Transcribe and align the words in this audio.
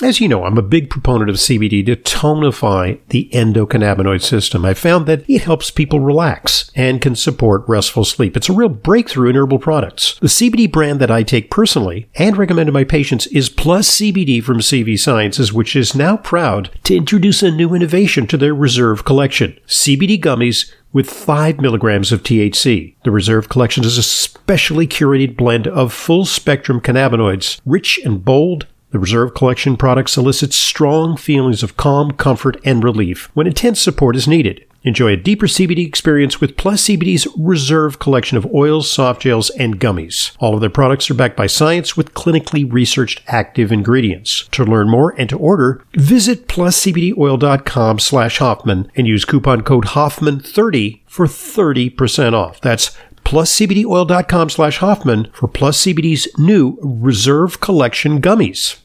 As 0.00 0.20
you 0.20 0.28
know, 0.28 0.44
I'm 0.44 0.56
a 0.56 0.62
big 0.62 0.90
proponent 0.90 1.28
of 1.28 1.36
CBD 1.36 1.84
to 1.86 1.96
tonify 1.96 3.00
the 3.08 3.28
endocannabinoid 3.32 4.22
system. 4.22 4.64
I 4.64 4.72
found 4.72 5.06
that 5.06 5.28
it 5.28 5.42
helps 5.42 5.72
people 5.72 5.98
relax 5.98 6.70
and 6.76 7.00
can 7.00 7.16
support 7.16 7.64
restful 7.66 8.04
sleep. 8.04 8.36
It's 8.36 8.48
a 8.48 8.52
real 8.52 8.68
breakthrough 8.68 9.30
in 9.30 9.34
herbal 9.34 9.58
products. 9.58 10.16
The 10.20 10.28
CBD 10.28 10.70
brand 10.70 11.00
that 11.00 11.10
I 11.10 11.24
take 11.24 11.50
personally 11.50 12.08
and 12.14 12.36
recommend 12.36 12.68
to 12.68 12.72
my 12.72 12.84
patients 12.84 13.26
is 13.26 13.48
Plus 13.48 13.90
CBD 13.90 14.40
from 14.40 14.60
CV 14.60 14.96
Sciences, 14.96 15.52
which 15.52 15.74
is 15.74 15.96
now 15.96 16.16
proud 16.16 16.70
to 16.84 16.96
introduce 16.96 17.42
a 17.42 17.50
new 17.50 17.74
innovation 17.74 18.28
to 18.28 18.36
their 18.36 18.54
Reserve 18.54 19.04
collection. 19.04 19.58
CBD 19.66 20.20
gummies 20.20 20.72
with 20.92 21.10
5 21.10 21.60
milligrams 21.60 22.12
of 22.12 22.22
THC. 22.22 22.94
The 23.02 23.10
Reserve 23.10 23.48
Collection 23.48 23.84
is 23.84 23.98
a 23.98 24.04
specially 24.04 24.86
curated 24.86 25.36
blend 25.36 25.66
of 25.66 25.92
full 25.92 26.24
spectrum 26.24 26.80
cannabinoids, 26.80 27.60
rich 27.66 27.98
and 28.04 28.24
bold 28.24 28.66
the 28.90 28.98
Reserve 28.98 29.34
Collection 29.34 29.76
product 29.76 30.10
solicits 30.10 30.56
strong 30.56 31.16
feelings 31.16 31.62
of 31.62 31.76
calm, 31.76 32.12
comfort, 32.12 32.58
and 32.64 32.82
relief 32.82 33.30
when 33.34 33.46
intense 33.46 33.80
support 33.80 34.16
is 34.16 34.26
needed. 34.26 34.64
Enjoy 34.84 35.12
a 35.12 35.16
deeper 35.16 35.46
CBD 35.46 35.86
experience 35.86 36.40
with 36.40 36.56
Plus 36.56 36.84
CBD's 36.84 37.26
Reserve 37.36 37.98
collection 37.98 38.38
of 38.38 38.46
oils, 38.54 38.90
soft 38.90 39.22
gels, 39.22 39.50
and 39.50 39.80
gummies. 39.80 40.36
All 40.38 40.54
of 40.54 40.60
their 40.60 40.70
products 40.70 41.10
are 41.10 41.14
backed 41.14 41.36
by 41.36 41.48
science 41.48 41.96
with 41.96 42.14
clinically 42.14 42.70
researched 42.72 43.20
active 43.26 43.72
ingredients. 43.72 44.48
To 44.52 44.64
learn 44.64 44.88
more 44.88 45.14
and 45.18 45.28
to 45.30 45.36
order, 45.36 45.84
visit 45.94 46.46
pluscbdoil.com 46.46 47.98
slash 47.98 48.38
Hoffman 48.38 48.90
and 48.94 49.06
use 49.06 49.24
coupon 49.24 49.62
code 49.62 49.86
Hoffman30 49.86 51.00
for 51.06 51.26
30% 51.26 52.32
off. 52.34 52.60
That's 52.60 52.96
pluscbdoil.com 53.28 54.48
slash 54.48 54.78
Hoffman 54.78 55.30
for 55.34 55.48
Plus 55.48 55.84
CBD's 55.84 56.26
new 56.38 56.78
Reserve 56.80 57.60
Collection 57.60 58.22
gummies. 58.22 58.78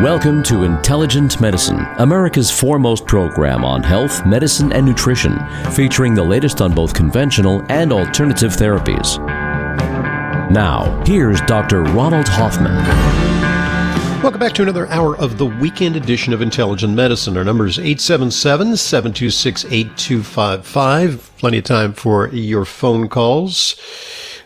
Welcome 0.00 0.44
to 0.44 0.62
Intelligent 0.62 1.40
Medicine, 1.40 1.84
America's 1.98 2.48
foremost 2.48 3.06
program 3.06 3.64
on 3.64 3.82
health, 3.82 4.24
medicine, 4.24 4.72
and 4.72 4.86
nutrition, 4.86 5.36
featuring 5.72 6.14
the 6.14 6.22
latest 6.22 6.60
on 6.60 6.72
both 6.72 6.94
conventional 6.94 7.64
and 7.68 7.92
alternative 7.92 8.52
therapies. 8.52 9.18
Now, 10.48 11.02
here's 11.04 11.40
Dr. 11.40 11.82
Ronald 11.82 12.28
Hoffman. 12.28 13.35
Welcome 14.26 14.40
back 14.40 14.54
to 14.54 14.62
another 14.62 14.88
hour 14.88 15.16
of 15.16 15.38
the 15.38 15.46
weekend 15.46 15.94
edition 15.94 16.32
of 16.32 16.42
Intelligent 16.42 16.92
Medicine. 16.94 17.36
Our 17.36 17.44
number 17.44 17.64
is 17.64 17.78
877 17.78 18.76
726 18.76 19.64
8255. 19.66 21.30
Plenty 21.38 21.58
of 21.58 21.64
time 21.64 21.92
for 21.92 22.26
your 22.30 22.64
phone 22.64 23.08
calls. 23.08 23.76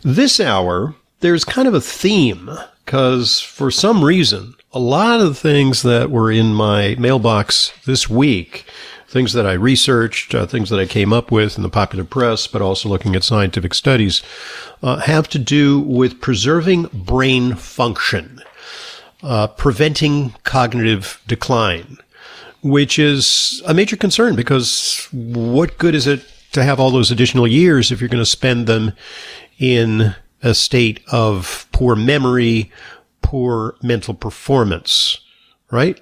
This 0.02 0.38
hour, 0.38 0.94
there's 1.20 1.46
kind 1.46 1.66
of 1.66 1.72
a 1.72 1.80
theme 1.80 2.50
because 2.84 3.40
for 3.40 3.70
some 3.70 4.04
reason, 4.04 4.54
a 4.74 4.78
lot 4.78 5.22
of 5.22 5.28
the 5.28 5.34
things 5.34 5.80
that 5.80 6.10
were 6.10 6.30
in 6.30 6.52
my 6.52 6.94
mailbox 6.98 7.72
this 7.86 8.06
week, 8.06 8.66
things 9.08 9.32
that 9.32 9.46
I 9.46 9.52
researched, 9.52 10.34
uh, 10.34 10.44
things 10.44 10.68
that 10.68 10.78
I 10.78 10.84
came 10.84 11.14
up 11.14 11.30
with 11.32 11.56
in 11.56 11.62
the 11.62 11.70
popular 11.70 12.04
press, 12.04 12.46
but 12.46 12.60
also 12.60 12.90
looking 12.90 13.16
at 13.16 13.24
scientific 13.24 13.72
studies, 13.72 14.22
uh, 14.82 14.96
have 14.98 15.26
to 15.30 15.38
do 15.38 15.80
with 15.80 16.20
preserving 16.20 16.90
brain 16.92 17.54
function 17.54 18.42
uh, 19.22 19.48
preventing 19.48 20.30
cognitive 20.44 21.20
decline, 21.26 21.98
which 22.62 22.98
is 22.98 23.62
a 23.66 23.74
major 23.74 23.96
concern 23.96 24.34
because 24.34 25.08
what 25.12 25.78
good 25.78 25.94
is 25.94 26.06
it 26.06 26.24
to 26.52 26.62
have 26.62 26.80
all 26.80 26.90
those 26.90 27.10
additional 27.10 27.46
years 27.46 27.92
if 27.92 28.00
you're 28.00 28.08
going 28.08 28.22
to 28.22 28.26
spend 28.26 28.66
them 28.66 28.92
in 29.58 30.14
a 30.42 30.54
state 30.54 31.00
of 31.12 31.66
poor 31.72 31.94
memory, 31.94 32.70
poor 33.22 33.76
mental 33.82 34.14
performance, 34.14 35.20
right? 35.70 36.00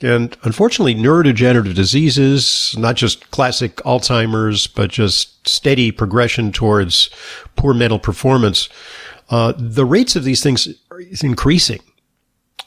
And 0.00 0.36
unfortunately, 0.42 0.94
neurodegenerative 0.94 1.74
diseases, 1.74 2.74
not 2.76 2.96
just 2.96 3.30
classic 3.30 3.76
Alzheimer's, 3.76 4.66
but 4.66 4.90
just 4.90 5.46
steady 5.48 5.92
progression 5.92 6.52
towards 6.52 7.10
poor 7.56 7.72
mental 7.72 7.98
performance, 7.98 8.68
uh, 9.30 9.54
the 9.56 9.86
rates 9.86 10.16
of 10.16 10.24
these 10.24 10.42
things 10.42 10.68
is 10.98 11.22
increasing. 11.22 11.80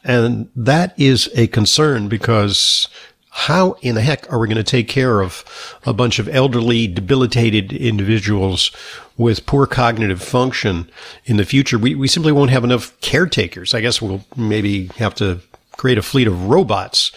And 0.03 0.49
that 0.55 0.97
is 0.99 1.29
a 1.35 1.47
concern 1.47 2.07
because 2.07 2.87
how 3.29 3.73
in 3.81 3.93
the 3.93 4.01
heck 4.01 4.31
are 4.31 4.39
we 4.39 4.47
going 4.47 4.57
to 4.57 4.63
take 4.63 4.87
care 4.87 5.21
of 5.21 5.77
a 5.85 5.93
bunch 5.93 6.17
of 6.17 6.27
elderly, 6.27 6.87
debilitated 6.87 7.71
individuals 7.71 8.71
with 9.15 9.45
poor 9.45 9.67
cognitive 9.67 10.23
function 10.23 10.89
in 11.25 11.37
the 11.37 11.45
future? 11.45 11.77
We, 11.77 11.93
we 11.93 12.07
simply 12.07 12.31
won't 12.31 12.49
have 12.49 12.63
enough 12.63 12.99
caretakers. 13.01 13.75
I 13.75 13.81
guess 13.81 14.01
we'll 14.01 14.25
maybe 14.35 14.87
have 14.97 15.13
to 15.15 15.41
create 15.73 15.99
a 15.99 16.01
fleet 16.01 16.27
of 16.27 16.45
robots 16.49 17.11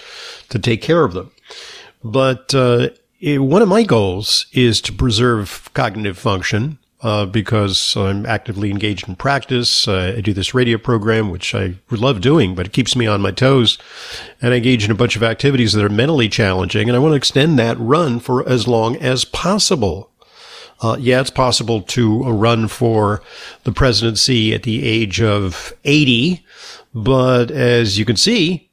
to 0.51 0.59
take 0.59 0.83
care 0.83 1.05
of 1.05 1.15
them. 1.15 1.31
But 2.05 2.55
uh, 2.55 2.91
it, 3.21 3.39
one 3.39 3.62
of 3.62 3.69
my 3.69 3.83
goals 3.83 4.45
is 4.53 4.81
to 4.83 4.93
preserve 4.93 5.71
cognitive 5.73 6.19
function 6.19 6.79
uh, 7.03 7.27
because 7.27 7.97
I'm 7.97 8.27
actively 8.27 8.71
engaged 8.71 9.09
in 9.09 9.16
practice. 9.16 9.88
Uh, 9.88 10.15
I 10.16 10.21
do 10.21 10.33
this 10.33 10.55
radio 10.55 10.78
program, 10.78 11.31
which 11.31 11.55
I 11.55 11.77
love 11.91 12.21
doing, 12.21 12.55
but 12.55 12.66
it 12.66 12.72
keeps 12.72 12.94
me 12.94 13.06
on 13.06 13.22
my 13.22 13.31
toes. 13.31 13.78
And 14.43 14.53
I 14.53 14.59
engage 14.59 14.84
in 14.84 14.91
a 14.91 14.97
bunch 14.97 15.16
of 15.16 15.22
activities 15.22 15.72
that 15.72 15.84
are 15.84 15.88
mentally 15.88 16.28
challenging, 16.28 16.88
and 16.88 16.97
I 16.97 17.00
want 17.00 17.12
to 17.12 17.16
extend 17.16 17.59
that 17.59 17.78
run 17.78 18.21
for 18.21 18.47
as 18.49 18.69
long 18.69 18.97
as 18.97 19.25
possible. 19.25 20.11
Uh, 20.83 20.97
yeah, 20.99 21.21
it's 21.21 21.31
possible 21.31 21.83
to 21.83 22.22
run 22.25 22.66
for 22.66 23.22
the 23.65 23.72
presidency 23.72 24.55
at 24.55 24.62
the 24.62 24.84
age 24.84 25.21
of 25.21 25.75
80, 25.84 26.44
but 26.94 27.50
as 27.50 27.99
you 27.99 28.06
can 28.06 28.17
see, 28.17 28.69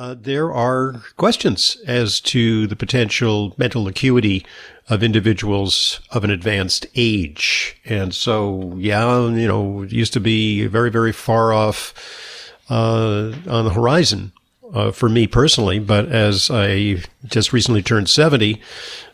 uh, 0.00 0.14
there 0.18 0.50
are 0.50 1.02
questions 1.18 1.76
as 1.86 2.22
to 2.22 2.66
the 2.66 2.74
potential 2.74 3.54
mental 3.58 3.86
acuity 3.86 4.46
of 4.88 5.02
individuals 5.02 6.00
of 6.10 6.24
an 6.24 6.30
advanced 6.30 6.86
age. 6.94 7.78
And 7.84 8.14
so, 8.14 8.72
yeah, 8.78 9.28
you 9.28 9.46
know, 9.46 9.82
it 9.82 9.92
used 9.92 10.14
to 10.14 10.20
be 10.20 10.66
very, 10.68 10.90
very 10.90 11.12
far 11.12 11.52
off 11.52 11.92
uh, 12.70 13.34
on 13.46 13.66
the 13.66 13.74
horizon 13.74 14.32
uh, 14.72 14.90
for 14.90 15.10
me 15.10 15.26
personally. 15.26 15.78
But 15.78 16.06
as 16.08 16.50
I 16.50 17.02
just 17.26 17.52
recently 17.52 17.82
turned 17.82 18.08
70, 18.08 18.58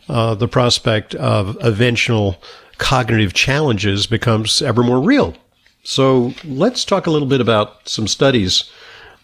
uh, 0.09 0.37
the 0.37 0.47
prospect 0.47 1.17
of 1.17 1.59
eventual 1.63 2.41
cognitive 2.79 3.35
challenges 3.35 4.07
becomes 4.07 4.63
ever 4.63 4.85
more 4.85 5.01
real. 5.01 5.35
So 5.83 6.33
let's 6.45 6.85
talk 6.85 7.09
a 7.09 7.11
little 7.11 7.27
bit 7.27 7.41
about 7.41 7.89
some 7.89 8.07
studies 8.07 8.71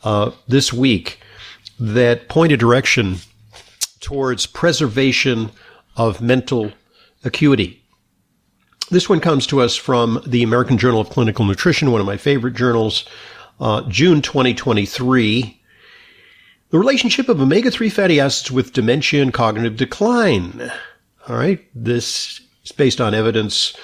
uh, 0.02 0.32
this 0.48 0.72
week 0.72 1.20
that 1.82 2.28
point 2.28 2.52
a 2.52 2.56
direction 2.56 3.16
towards 3.98 4.46
preservation 4.46 5.50
of 5.96 6.20
mental 6.20 6.70
acuity. 7.24 7.82
This 8.90 9.08
one 9.08 9.20
comes 9.20 9.46
to 9.48 9.60
us 9.60 9.74
from 9.74 10.22
the 10.26 10.42
American 10.42 10.78
Journal 10.78 11.00
of 11.00 11.10
Clinical 11.10 11.44
Nutrition, 11.44 11.90
one 11.90 12.00
of 12.00 12.06
my 12.06 12.16
favorite 12.16 12.54
journals, 12.54 13.04
uh, 13.60 13.82
June 13.88 14.22
2023. 14.22 15.60
The 16.70 16.78
relationship 16.78 17.28
of 17.28 17.40
omega 17.40 17.70
3 17.70 17.90
fatty 17.90 18.20
acids 18.20 18.50
with 18.50 18.72
dementia 18.72 19.20
and 19.20 19.34
cognitive 19.34 19.76
decline. 19.76 20.70
All 21.28 21.36
right. 21.36 21.66
This 21.74 22.40
is 22.64 22.72
based 22.72 23.00
on 23.00 23.12
evidence 23.12 23.76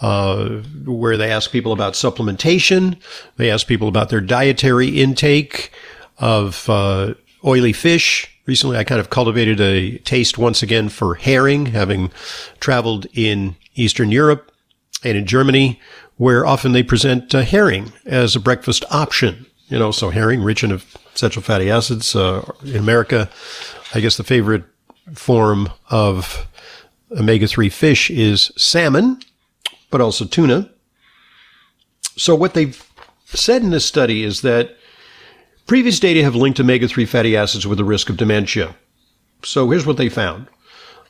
uh, 0.00 0.60
where 0.84 1.16
they 1.16 1.30
ask 1.30 1.50
people 1.50 1.72
about 1.72 1.94
supplementation. 1.94 2.96
They 3.36 3.50
ask 3.50 3.66
people 3.66 3.88
about 3.88 4.08
their 4.08 4.20
dietary 4.20 5.00
intake 5.00 5.72
of 6.18 6.68
uh, 6.68 7.14
oily 7.44 7.72
fish, 7.72 8.30
recently 8.46 8.76
I 8.76 8.84
kind 8.84 9.00
of 9.00 9.10
cultivated 9.10 9.60
a 9.60 9.98
taste 9.98 10.38
once 10.38 10.62
again 10.62 10.88
for 10.88 11.14
herring, 11.14 11.66
having 11.66 12.10
traveled 12.60 13.06
in 13.12 13.56
Eastern 13.74 14.10
Europe 14.10 14.50
and 15.02 15.16
in 15.16 15.26
Germany, 15.26 15.80
where 16.16 16.46
often 16.46 16.72
they 16.72 16.82
present 16.82 17.34
uh, 17.34 17.42
herring 17.42 17.92
as 18.06 18.36
a 18.36 18.40
breakfast 18.40 18.84
option. 18.90 19.46
You 19.68 19.78
know, 19.78 19.90
so 19.90 20.10
herring 20.10 20.42
rich 20.42 20.62
in 20.62 20.80
essential 21.14 21.42
fatty 21.42 21.70
acids. 21.70 22.14
Uh, 22.14 22.50
in 22.64 22.76
America, 22.76 23.30
I 23.94 24.00
guess 24.00 24.16
the 24.16 24.24
favorite 24.24 24.64
form 25.14 25.70
of 25.90 26.46
omega-3 27.10 27.72
fish 27.72 28.10
is 28.10 28.50
salmon, 28.56 29.20
but 29.90 30.00
also 30.00 30.24
tuna. 30.24 30.70
So 32.16 32.34
what 32.34 32.54
they've 32.54 32.80
said 33.26 33.62
in 33.62 33.70
this 33.70 33.84
study 33.84 34.22
is 34.22 34.42
that 34.42 34.76
Previous 35.66 35.98
data 35.98 36.22
have 36.22 36.34
linked 36.34 36.60
omega 36.60 36.86
3 36.86 37.06
fatty 37.06 37.36
acids 37.36 37.66
with 37.66 37.78
the 37.78 37.84
risk 37.84 38.10
of 38.10 38.16
dementia. 38.16 38.76
So 39.42 39.70
here's 39.70 39.86
what 39.86 39.96
they 39.96 40.08
found. 40.08 40.46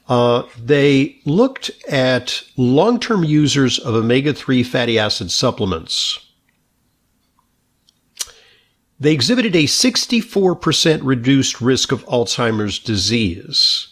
Uh, 0.08 0.42
they 0.62 1.18
looked 1.24 1.70
at 1.88 2.42
long 2.56 3.00
term 3.00 3.24
users 3.24 3.78
of 3.78 3.94
omega 3.94 4.34
3 4.34 4.62
fatty 4.62 4.98
acid 4.98 5.30
supplements. 5.30 6.18
They 9.00 9.12
exhibited 9.12 9.56
a 9.56 9.64
64% 9.64 11.00
reduced 11.02 11.60
risk 11.60 11.90
of 11.90 12.06
Alzheimer's 12.06 12.78
disease 12.78 13.88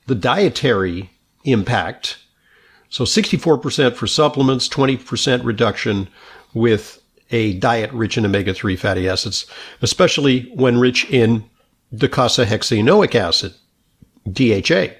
the 0.06 0.14
dietary 0.14 1.10
impact. 1.44 2.18
So 2.88 3.04
64% 3.04 3.94
for 3.94 4.06
supplements, 4.06 4.68
20% 4.68 5.44
reduction 5.44 6.08
with 6.54 7.02
a 7.32 7.54
diet 7.54 7.92
rich 7.92 8.16
in 8.16 8.24
omega 8.24 8.54
3 8.54 8.76
fatty 8.76 9.08
acids, 9.08 9.46
especially 9.82 10.50
when 10.54 10.78
rich 10.78 11.08
in 11.10 11.44
docosahexaenoic 11.92 13.14
acid, 13.14 13.54
DHA. 14.30 14.99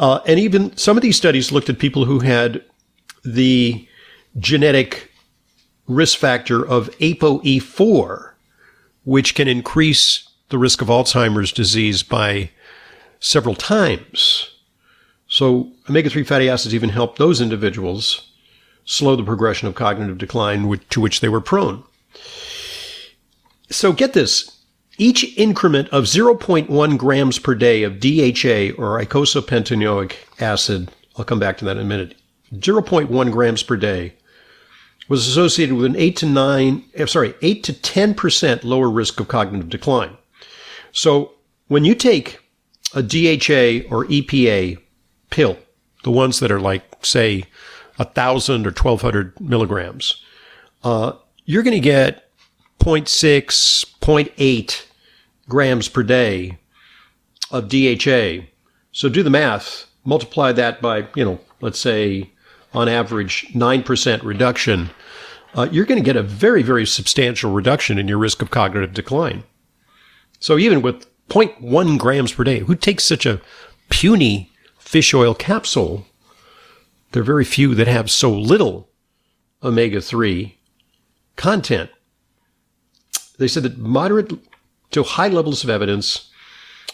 Uh, 0.00 0.22
and 0.26 0.40
even 0.40 0.74
some 0.78 0.96
of 0.96 1.02
these 1.02 1.16
studies 1.16 1.52
looked 1.52 1.68
at 1.68 1.78
people 1.78 2.06
who 2.06 2.20
had 2.20 2.64
the 3.22 3.86
genetic 4.38 5.12
risk 5.86 6.18
factor 6.18 6.66
of 6.66 6.88
ApoE4, 7.00 8.32
which 9.04 9.34
can 9.34 9.46
increase 9.46 10.26
the 10.48 10.56
risk 10.56 10.80
of 10.80 10.88
Alzheimer's 10.88 11.52
disease 11.52 12.02
by 12.02 12.50
several 13.18 13.54
times. 13.54 14.50
So 15.28 15.70
omega 15.88 16.08
3 16.08 16.24
fatty 16.24 16.48
acids 16.48 16.74
even 16.74 16.88
help 16.88 17.18
those 17.18 17.42
individuals 17.42 18.26
slow 18.86 19.16
the 19.16 19.22
progression 19.22 19.68
of 19.68 19.74
cognitive 19.74 20.16
decline 20.16 20.80
to 20.88 21.00
which 21.00 21.20
they 21.20 21.28
were 21.28 21.42
prone. 21.42 21.84
So 23.68 23.92
get 23.92 24.14
this 24.14 24.59
each 25.00 25.24
increment 25.38 25.88
of 25.88 26.04
0.1 26.04 26.98
grams 26.98 27.38
per 27.38 27.54
day 27.54 27.84
of 27.84 28.00
DHA 28.00 28.76
or 28.76 29.02
eicosapentaenoic 29.02 30.12
acid, 30.38 30.90
I'll 31.16 31.24
come 31.24 31.38
back 31.38 31.56
to 31.58 31.64
that 31.64 31.78
in 31.78 31.82
a 31.82 31.86
minute, 31.86 32.16
0.1 32.52 33.32
grams 33.32 33.62
per 33.62 33.78
day 33.78 34.12
was 35.08 35.26
associated 35.26 35.74
with 35.74 35.86
an 35.86 35.96
8 35.96 36.16
to 36.16 36.26
9, 36.26 36.84
eh, 36.94 37.06
sorry, 37.06 37.34
8 37.40 37.64
to 37.64 37.72
10% 37.72 38.62
lower 38.62 38.90
risk 38.90 39.18
of 39.18 39.28
cognitive 39.28 39.70
decline. 39.70 40.18
So 40.92 41.32
when 41.68 41.86
you 41.86 41.94
take 41.94 42.38
a 42.94 43.02
DHA 43.02 43.88
or 43.90 44.04
EPA 44.04 44.76
pill, 45.30 45.56
the 46.04 46.10
ones 46.10 46.40
that 46.40 46.52
are 46.52 46.60
like, 46.60 46.84
say, 47.06 47.44
1,000 47.96 48.66
or 48.66 48.70
1,200 48.70 49.40
milligrams, 49.40 50.22
uh, 50.84 51.12
you're 51.46 51.62
going 51.62 51.72
to 51.72 51.80
get 51.80 52.30
0.6, 52.80 53.86
0.8 54.00 54.86
grams 55.50 55.88
per 55.88 56.02
day 56.02 56.56
of 57.50 57.68
DHA. 57.68 58.46
So 58.92 59.10
do 59.10 59.22
the 59.22 59.28
math, 59.28 59.86
multiply 60.04 60.52
that 60.52 60.80
by, 60.80 61.08
you 61.14 61.24
know, 61.24 61.40
let's 61.60 61.78
say 61.78 62.30
on 62.72 62.88
average 62.88 63.46
9% 63.52 64.22
reduction. 64.22 64.90
Uh, 65.54 65.68
you're 65.70 65.84
going 65.84 66.02
to 66.02 66.04
get 66.04 66.16
a 66.16 66.22
very, 66.22 66.62
very 66.62 66.86
substantial 66.86 67.52
reduction 67.52 67.98
in 67.98 68.08
your 68.08 68.18
risk 68.18 68.40
of 68.40 68.50
cognitive 68.50 68.94
decline. 68.94 69.42
So 70.38 70.56
even 70.56 70.80
with 70.80 71.06
0.1 71.28 71.98
grams 71.98 72.32
per 72.32 72.44
day, 72.44 72.60
who 72.60 72.74
takes 72.74 73.04
such 73.04 73.26
a 73.26 73.40
puny 73.90 74.50
fish 74.78 75.12
oil 75.12 75.34
capsule? 75.34 76.06
There 77.12 77.22
are 77.22 77.24
very 77.24 77.44
few 77.44 77.74
that 77.74 77.88
have 77.88 78.10
so 78.10 78.30
little 78.30 78.88
omega 79.62 80.00
3 80.00 80.56
content. 81.36 81.90
They 83.38 83.48
said 83.48 83.64
that 83.64 83.78
moderate 83.78 84.32
to 84.90 85.02
high 85.02 85.28
levels 85.28 85.64
of 85.64 85.70
evidence 85.70 86.30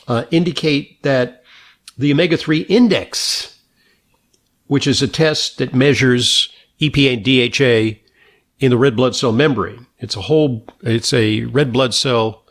uh, 0.08 0.25
indicate 0.31 1.02
that 1.02 1.43
the 1.98 2.12
omega 2.12 2.37
3 2.37 2.60
index, 2.62 3.58
which 4.66 4.87
is 4.87 5.02
a 5.02 5.08
test 5.08 5.58
that 5.58 5.75
measures 5.75 6.50
EPA 6.81 7.14
and 7.14 7.25
DHA 7.25 8.00
in 8.58 8.70
the 8.70 8.78
red 8.78 8.96
blood 8.96 9.16
cell 9.16 9.32
membrane, 9.32 9.87
it's 9.98 10.16
a 10.16 10.22
whole, 10.22 10.66
it's 10.82 11.12
a 11.12 11.44
red 11.44 11.72
blood 11.72 11.94
cell 11.94 12.44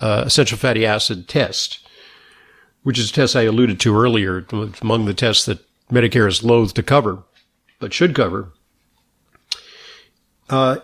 uh, 0.00 0.24
essential 0.26 0.58
fatty 0.58 0.86
acid 0.86 1.28
test, 1.28 1.86
which 2.82 2.98
is 2.98 3.10
a 3.10 3.12
test 3.12 3.36
I 3.36 3.42
alluded 3.42 3.80
to 3.80 3.96
earlier, 3.96 4.46
among 4.80 5.04
the 5.04 5.14
tests 5.14 5.44
that 5.46 5.64
Medicare 5.90 6.28
is 6.28 6.44
loath 6.44 6.74
to 6.74 6.82
cover, 6.82 7.24
but 7.78 7.92
should 7.92 8.14
cover. 8.14 8.52
Uh, 10.48 10.78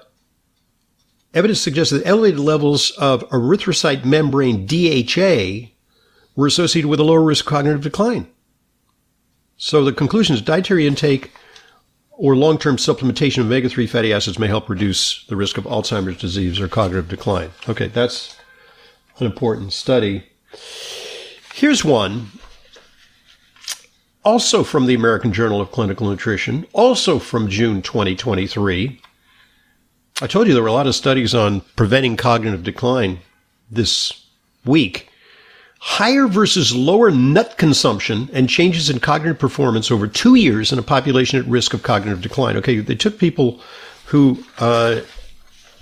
Evidence 1.34 1.60
suggests 1.60 1.92
that 1.92 2.06
elevated 2.06 2.38
levels 2.38 2.92
of 2.92 3.28
erythrocyte 3.30 4.04
membrane 4.04 4.66
DHA 4.66 5.72
were 6.36 6.46
associated 6.46 6.88
with 6.88 7.00
a 7.00 7.04
lower 7.04 7.22
risk 7.22 7.44
of 7.44 7.50
cognitive 7.50 7.82
decline. 7.82 8.28
So 9.56 9.84
the 9.84 9.92
conclusion 9.92 10.34
is 10.34 10.40
dietary 10.40 10.86
intake 10.86 11.32
or 12.12 12.36
long-term 12.36 12.76
supplementation 12.76 13.38
of 13.38 13.46
omega-3 13.46 13.88
fatty 13.88 14.12
acids 14.12 14.38
may 14.38 14.46
help 14.46 14.68
reduce 14.68 15.24
the 15.26 15.34
risk 15.34 15.58
of 15.58 15.64
Alzheimer's 15.64 16.18
disease 16.18 16.60
or 16.60 16.68
cognitive 16.68 17.08
decline. 17.08 17.50
Okay, 17.68 17.88
that's 17.88 18.36
an 19.18 19.26
important 19.26 19.72
study. 19.72 20.24
Here's 21.54 21.84
one 21.84 22.28
also 24.24 24.64
from 24.64 24.86
the 24.86 24.94
American 24.94 25.32
Journal 25.32 25.60
of 25.60 25.70
Clinical 25.70 26.08
Nutrition, 26.08 26.66
also 26.72 27.18
from 27.18 27.48
June 27.48 27.82
2023. 27.82 29.00
I 30.22 30.28
told 30.28 30.46
you 30.46 30.54
there 30.54 30.62
were 30.62 30.68
a 30.68 30.72
lot 30.72 30.86
of 30.86 30.94
studies 30.94 31.34
on 31.34 31.62
preventing 31.74 32.16
cognitive 32.16 32.62
decline 32.62 33.18
this 33.68 34.26
week. 34.64 35.08
Higher 35.80 36.28
versus 36.28 36.72
lower 36.72 37.10
nut 37.10 37.58
consumption 37.58 38.30
and 38.32 38.48
changes 38.48 38.88
in 38.88 39.00
cognitive 39.00 39.40
performance 39.40 39.90
over 39.90 40.06
two 40.06 40.36
years 40.36 40.72
in 40.72 40.78
a 40.78 40.82
population 40.82 41.40
at 41.40 41.46
risk 41.46 41.74
of 41.74 41.82
cognitive 41.82 42.20
decline. 42.22 42.56
Okay, 42.58 42.78
they 42.78 42.94
took 42.94 43.18
people 43.18 43.60
who 44.06 44.44
uh, 44.58 45.00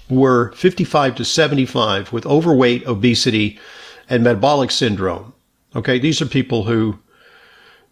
were 0.09 0.53
55 0.53 1.15
to 1.17 1.27
75 1.27 2.11
with 2.11 2.25
overweight, 2.25 2.87
obesity, 2.87 3.61
and 4.09 4.25
metabolic 4.25 4.71
syndrome. 4.71 5.35
Okay, 5.77 5.99
these 5.99 6.23
are 6.23 6.27
people 6.27 6.65
who, 6.65 6.99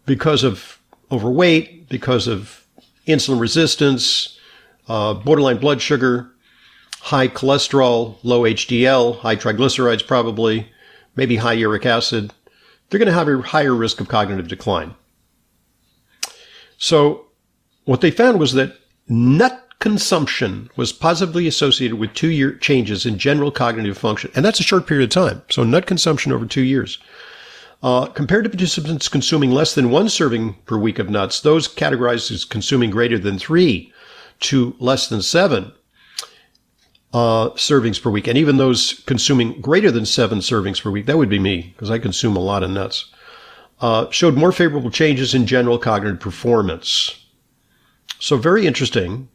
because 0.07 0.43
of 0.43 0.79
overweight, 1.11 1.87
because 1.87 2.27
of 2.27 2.65
insulin 3.07 3.39
resistance, 3.39 4.39
uh, 4.91 5.13
borderline 5.13 5.57
blood 5.57 5.81
sugar, 5.81 6.29
high 6.99 7.29
cholesterol, 7.29 8.17
low 8.23 8.41
HDL, 8.41 9.19
high 9.19 9.37
triglycerides 9.37 10.05
probably, 10.05 10.69
maybe 11.15 11.37
high 11.37 11.53
uric 11.53 11.85
acid, 11.85 12.33
they're 12.89 12.99
going 12.99 13.07
to 13.07 13.13
have 13.13 13.29
a 13.29 13.41
higher 13.41 13.73
risk 13.73 14.01
of 14.01 14.09
cognitive 14.09 14.49
decline. 14.49 14.93
So 16.77 17.27
what 17.85 18.01
they 18.01 18.11
found 18.11 18.37
was 18.37 18.51
that 18.51 18.75
nut 19.07 19.65
consumption 19.79 20.69
was 20.75 20.91
positively 20.91 21.47
associated 21.47 21.97
with 21.97 22.13
two 22.13 22.29
year 22.29 22.53
changes 22.55 23.05
in 23.05 23.17
general 23.17 23.49
cognitive 23.49 23.97
function. 23.97 24.29
And 24.35 24.43
that's 24.43 24.59
a 24.59 24.63
short 24.63 24.87
period 24.87 25.05
of 25.05 25.13
time. 25.13 25.41
So 25.49 25.63
nut 25.63 25.85
consumption 25.85 26.33
over 26.33 26.45
two 26.45 26.63
years. 26.63 26.97
Uh, 27.81 28.07
compared 28.07 28.43
to 28.43 28.49
participants 28.49 29.07
consuming 29.07 29.51
less 29.51 29.73
than 29.73 29.89
one 29.89 30.09
serving 30.09 30.55
per 30.65 30.77
week 30.77 30.99
of 30.99 31.09
nuts, 31.09 31.39
those 31.39 31.73
categorized 31.73 32.29
as 32.29 32.43
consuming 32.43 32.89
greater 32.89 33.17
than 33.17 33.39
three 33.39 33.91
to 34.41 34.75
less 34.79 35.07
than 35.07 35.21
seven 35.21 35.71
uh, 37.13 37.49
servings 37.51 38.01
per 38.01 38.09
week. 38.09 38.27
And 38.27 38.37
even 38.37 38.57
those 38.57 39.01
consuming 39.05 39.59
greater 39.61 39.91
than 39.91 40.05
seven 40.05 40.39
servings 40.39 40.81
per 40.81 40.91
week, 40.91 41.05
that 41.05 41.17
would 41.17 41.29
be 41.29 41.39
me 41.39 41.73
because 41.73 41.91
I 41.91 41.99
consume 41.99 42.35
a 42.35 42.39
lot 42.41 42.63
of 42.63 42.69
nuts, 42.69 43.11
uh, 43.79 44.09
showed 44.11 44.35
more 44.35 44.51
favorable 44.51 44.91
changes 44.91 45.33
in 45.33 45.45
general 45.45 45.77
cognitive 45.77 46.19
performance. 46.19 47.25
So 48.19 48.37
very 48.37 48.67
interesting. 48.67 49.29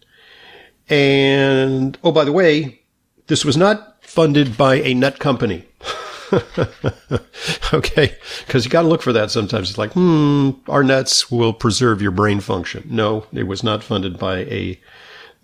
And 0.89 1.99
oh, 2.05 2.13
by 2.13 2.25
the 2.25 2.33
way, 2.33 2.83
this 3.27 3.45
was 3.45 3.57
not 3.57 4.05
funded 4.05 4.57
by 4.57 4.77
a 4.77 4.95
nut 4.95 5.19
company. 5.19 5.67
okay, 7.73 8.17
because 8.47 8.65
you 8.65 8.71
got 8.71 8.83
to 8.83 8.89
look 8.89 9.03
for 9.03 9.13
that 9.13 9.31
sometimes. 9.31 9.71
It's 9.71 9.79
like, 9.79 9.93
hmm, 9.93 10.51
our 10.69 10.83
nuts 10.83 11.31
will 11.31 11.53
preserve 11.53 12.03
your 12.03 12.11
brain 12.11 12.41
function. 12.41 12.87
No, 12.91 13.27
it 13.33 13.45
was 13.45 13.63
not 13.63 13.83
funded 13.83 14.19
by 14.19 14.39
a 14.39 14.81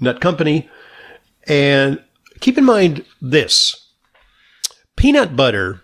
nut 0.00 0.20
company. 0.20 0.68
And 1.46 2.02
keep 2.40 2.58
in 2.58 2.64
mind 2.64 3.04
this 3.20 3.90
peanut 4.96 5.36
butter 5.36 5.80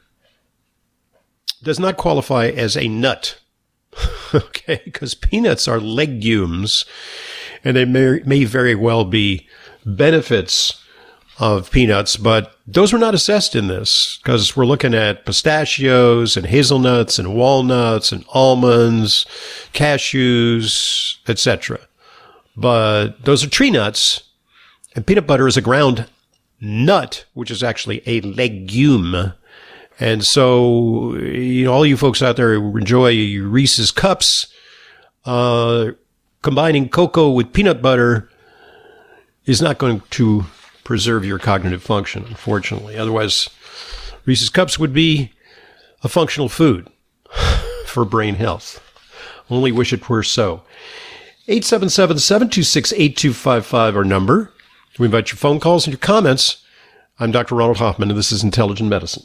does 1.62 1.78
not 1.78 1.96
qualify 1.96 2.46
as 2.48 2.76
a 2.76 2.88
nut. 2.88 3.40
okay, 4.34 4.80
because 4.84 5.14
peanuts 5.14 5.66
are 5.66 5.80
legumes 5.80 6.84
and 7.64 7.76
they 7.76 7.84
may, 7.84 8.20
may 8.24 8.44
very 8.44 8.74
well 8.74 9.04
be 9.04 9.48
benefits 9.84 10.82
of 11.38 11.70
peanuts, 11.70 12.16
but 12.16 12.57
those 12.70 12.92
were 12.92 12.98
not 12.98 13.14
assessed 13.14 13.56
in 13.56 13.68
this 13.68 14.18
because 14.22 14.54
we're 14.54 14.66
looking 14.66 14.92
at 14.92 15.24
pistachios 15.24 16.36
and 16.36 16.46
hazelnuts 16.46 17.18
and 17.18 17.34
walnuts 17.34 18.12
and 18.12 18.26
almonds, 18.28 19.24
cashews, 19.72 21.16
etc. 21.26 21.80
But 22.56 23.24
those 23.24 23.42
are 23.42 23.48
tree 23.48 23.70
nuts, 23.70 24.22
and 24.94 25.06
peanut 25.06 25.26
butter 25.26 25.46
is 25.46 25.56
a 25.56 25.62
ground 25.62 26.08
nut, 26.60 27.24
which 27.32 27.50
is 27.50 27.62
actually 27.62 28.02
a 28.04 28.20
legume. 28.20 29.32
And 29.98 30.24
so, 30.24 31.16
you 31.16 31.64
know, 31.64 31.72
all 31.72 31.86
you 31.86 31.96
folks 31.96 32.20
out 32.20 32.36
there 32.36 32.52
who 32.52 32.76
enjoy 32.76 33.40
Reese's 33.40 33.90
cups, 33.90 34.46
uh, 35.24 35.92
combining 36.42 36.90
cocoa 36.90 37.30
with 37.30 37.54
peanut 37.54 37.80
butter 37.80 38.28
is 39.46 39.62
not 39.62 39.78
going 39.78 40.02
to 40.10 40.44
preserve 40.88 41.22
your 41.22 41.38
cognitive 41.38 41.82
function, 41.82 42.24
unfortunately. 42.28 42.96
Otherwise, 42.96 43.50
Reese's 44.24 44.48
cups 44.48 44.78
would 44.78 44.94
be 44.94 45.30
a 46.02 46.08
functional 46.08 46.48
food 46.48 46.88
for 47.84 48.06
brain 48.06 48.36
health. 48.36 48.82
Only 49.50 49.70
wish 49.70 49.92
it 49.92 50.08
were 50.08 50.22
so. 50.22 50.62
877 51.46 52.20
726 52.20 52.92
8255, 52.94 53.96
our 53.96 54.02
number. 54.02 54.50
We 54.98 55.04
invite 55.04 55.30
your 55.30 55.36
phone 55.36 55.60
calls 55.60 55.86
and 55.86 55.92
your 55.92 55.98
comments. 55.98 56.64
I'm 57.20 57.32
Dr. 57.32 57.56
Ronald 57.56 57.76
Hoffman, 57.76 58.08
and 58.08 58.18
this 58.18 58.32
is 58.32 58.42
Intelligent 58.42 58.88
Medicine. 58.88 59.24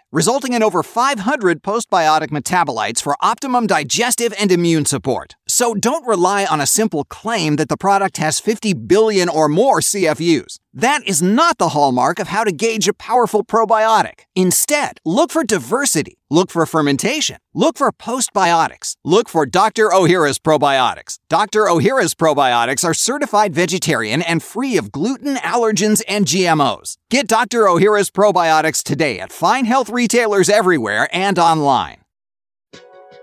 resulting 0.11 0.53
in 0.53 0.63
over 0.63 0.83
500 0.83 1.63
postbiotic 1.63 2.29
metabolites 2.29 3.01
for 3.01 3.15
optimum 3.21 3.67
digestive 3.67 4.33
and 4.37 4.51
immune 4.51 4.85
support. 4.85 5.35
So 5.51 5.73
don't 5.73 6.07
rely 6.07 6.45
on 6.45 6.61
a 6.61 6.65
simple 6.65 7.03
claim 7.03 7.57
that 7.57 7.67
the 7.67 7.75
product 7.75 8.15
has 8.19 8.39
50 8.39 8.71
billion 8.71 9.27
or 9.27 9.49
more 9.49 9.81
CFUs. 9.81 10.59
That 10.73 11.05
is 11.05 11.21
not 11.21 11.57
the 11.57 11.67
hallmark 11.75 12.19
of 12.19 12.29
how 12.29 12.45
to 12.45 12.53
gauge 12.53 12.87
a 12.87 12.93
powerful 12.93 13.43
probiotic. 13.43 14.21
Instead, 14.33 15.01
look 15.03 15.29
for 15.29 15.43
diversity, 15.43 16.19
look 16.29 16.51
for 16.51 16.65
fermentation, 16.65 17.35
look 17.53 17.77
for 17.77 17.91
postbiotics, 17.91 18.95
look 19.03 19.27
for 19.27 19.45
Dr. 19.45 19.89
Ohhira's 19.89 20.39
probiotics. 20.39 21.19
Dr. 21.27 21.65
Ohhira's 21.65 22.15
probiotics 22.15 22.85
are 22.85 22.93
certified 22.93 23.53
vegetarian 23.53 24.21
and 24.21 24.41
free 24.41 24.77
of 24.77 24.89
gluten, 24.89 25.35
allergens, 25.35 26.01
and 26.07 26.27
GMOs. 26.27 26.95
Get 27.09 27.27
Dr. 27.27 27.63
Ohhira's 27.63 28.09
probiotics 28.09 28.81
today 28.81 29.19
at 29.19 29.33
fine 29.33 29.65
health 29.65 29.89
retailers 29.89 30.47
everywhere 30.47 31.09
and 31.11 31.37
online. 31.37 32.00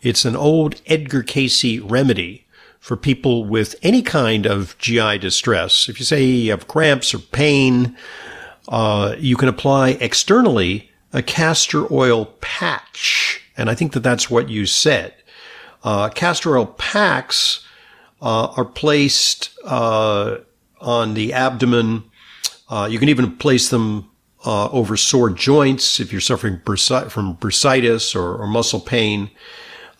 It's 0.00 0.24
an 0.24 0.34
old 0.34 0.80
Edgar 0.86 1.22
Cayce 1.22 1.80
remedy 1.80 2.46
for 2.80 2.96
people 2.96 3.44
with 3.44 3.76
any 3.82 4.00
kind 4.00 4.46
of 4.46 4.78
GI 4.78 5.18
distress. 5.18 5.86
If 5.86 5.98
you 5.98 6.06
say 6.06 6.24
you 6.24 6.50
have 6.52 6.66
cramps 6.66 7.12
or 7.12 7.18
pain, 7.18 7.94
uh, 8.70 9.16
you 9.18 9.36
can 9.36 9.50
apply 9.50 9.90
externally 10.00 10.90
a 11.12 11.22
castor 11.22 11.92
oil 11.92 12.24
patch. 12.40 13.42
And 13.54 13.68
I 13.68 13.74
think 13.74 13.92
that 13.92 14.00
that's 14.00 14.30
what 14.30 14.48
you 14.48 14.64
said. 14.64 15.12
Uh, 15.84 16.08
castor 16.08 16.56
oil 16.56 16.66
packs 16.66 17.66
uh, 18.20 18.46
are 18.56 18.64
placed 18.64 19.50
uh, 19.64 20.36
on 20.80 21.14
the 21.14 21.32
abdomen. 21.32 22.04
Uh, 22.68 22.88
you 22.90 22.98
can 22.98 23.08
even 23.08 23.36
place 23.36 23.68
them 23.70 24.08
uh, 24.44 24.68
over 24.70 24.96
sore 24.96 25.30
joints 25.30 26.00
if 26.00 26.12
you're 26.12 26.20
suffering 26.20 26.58
bursi- 26.64 27.10
from 27.10 27.36
bursitis 27.36 28.14
or, 28.14 28.36
or 28.36 28.46
muscle 28.46 28.80
pain. 28.80 29.30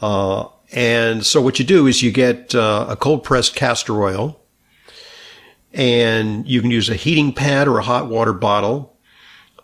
Uh, 0.00 0.46
and 0.72 1.26
so 1.26 1.40
what 1.40 1.58
you 1.58 1.64
do 1.64 1.86
is 1.86 2.02
you 2.02 2.10
get 2.10 2.54
a 2.54 2.96
cold 2.98 3.24
pressed 3.24 3.54
castor 3.54 4.02
oil 4.02 4.40
and 5.74 6.48
you 6.48 6.60
can 6.60 6.70
use 6.70 6.88
a 6.88 6.94
heating 6.94 7.32
pad 7.32 7.68
or 7.68 7.78
a 7.78 7.82
hot 7.82 8.08
water 8.08 8.32
bottle, 8.32 8.96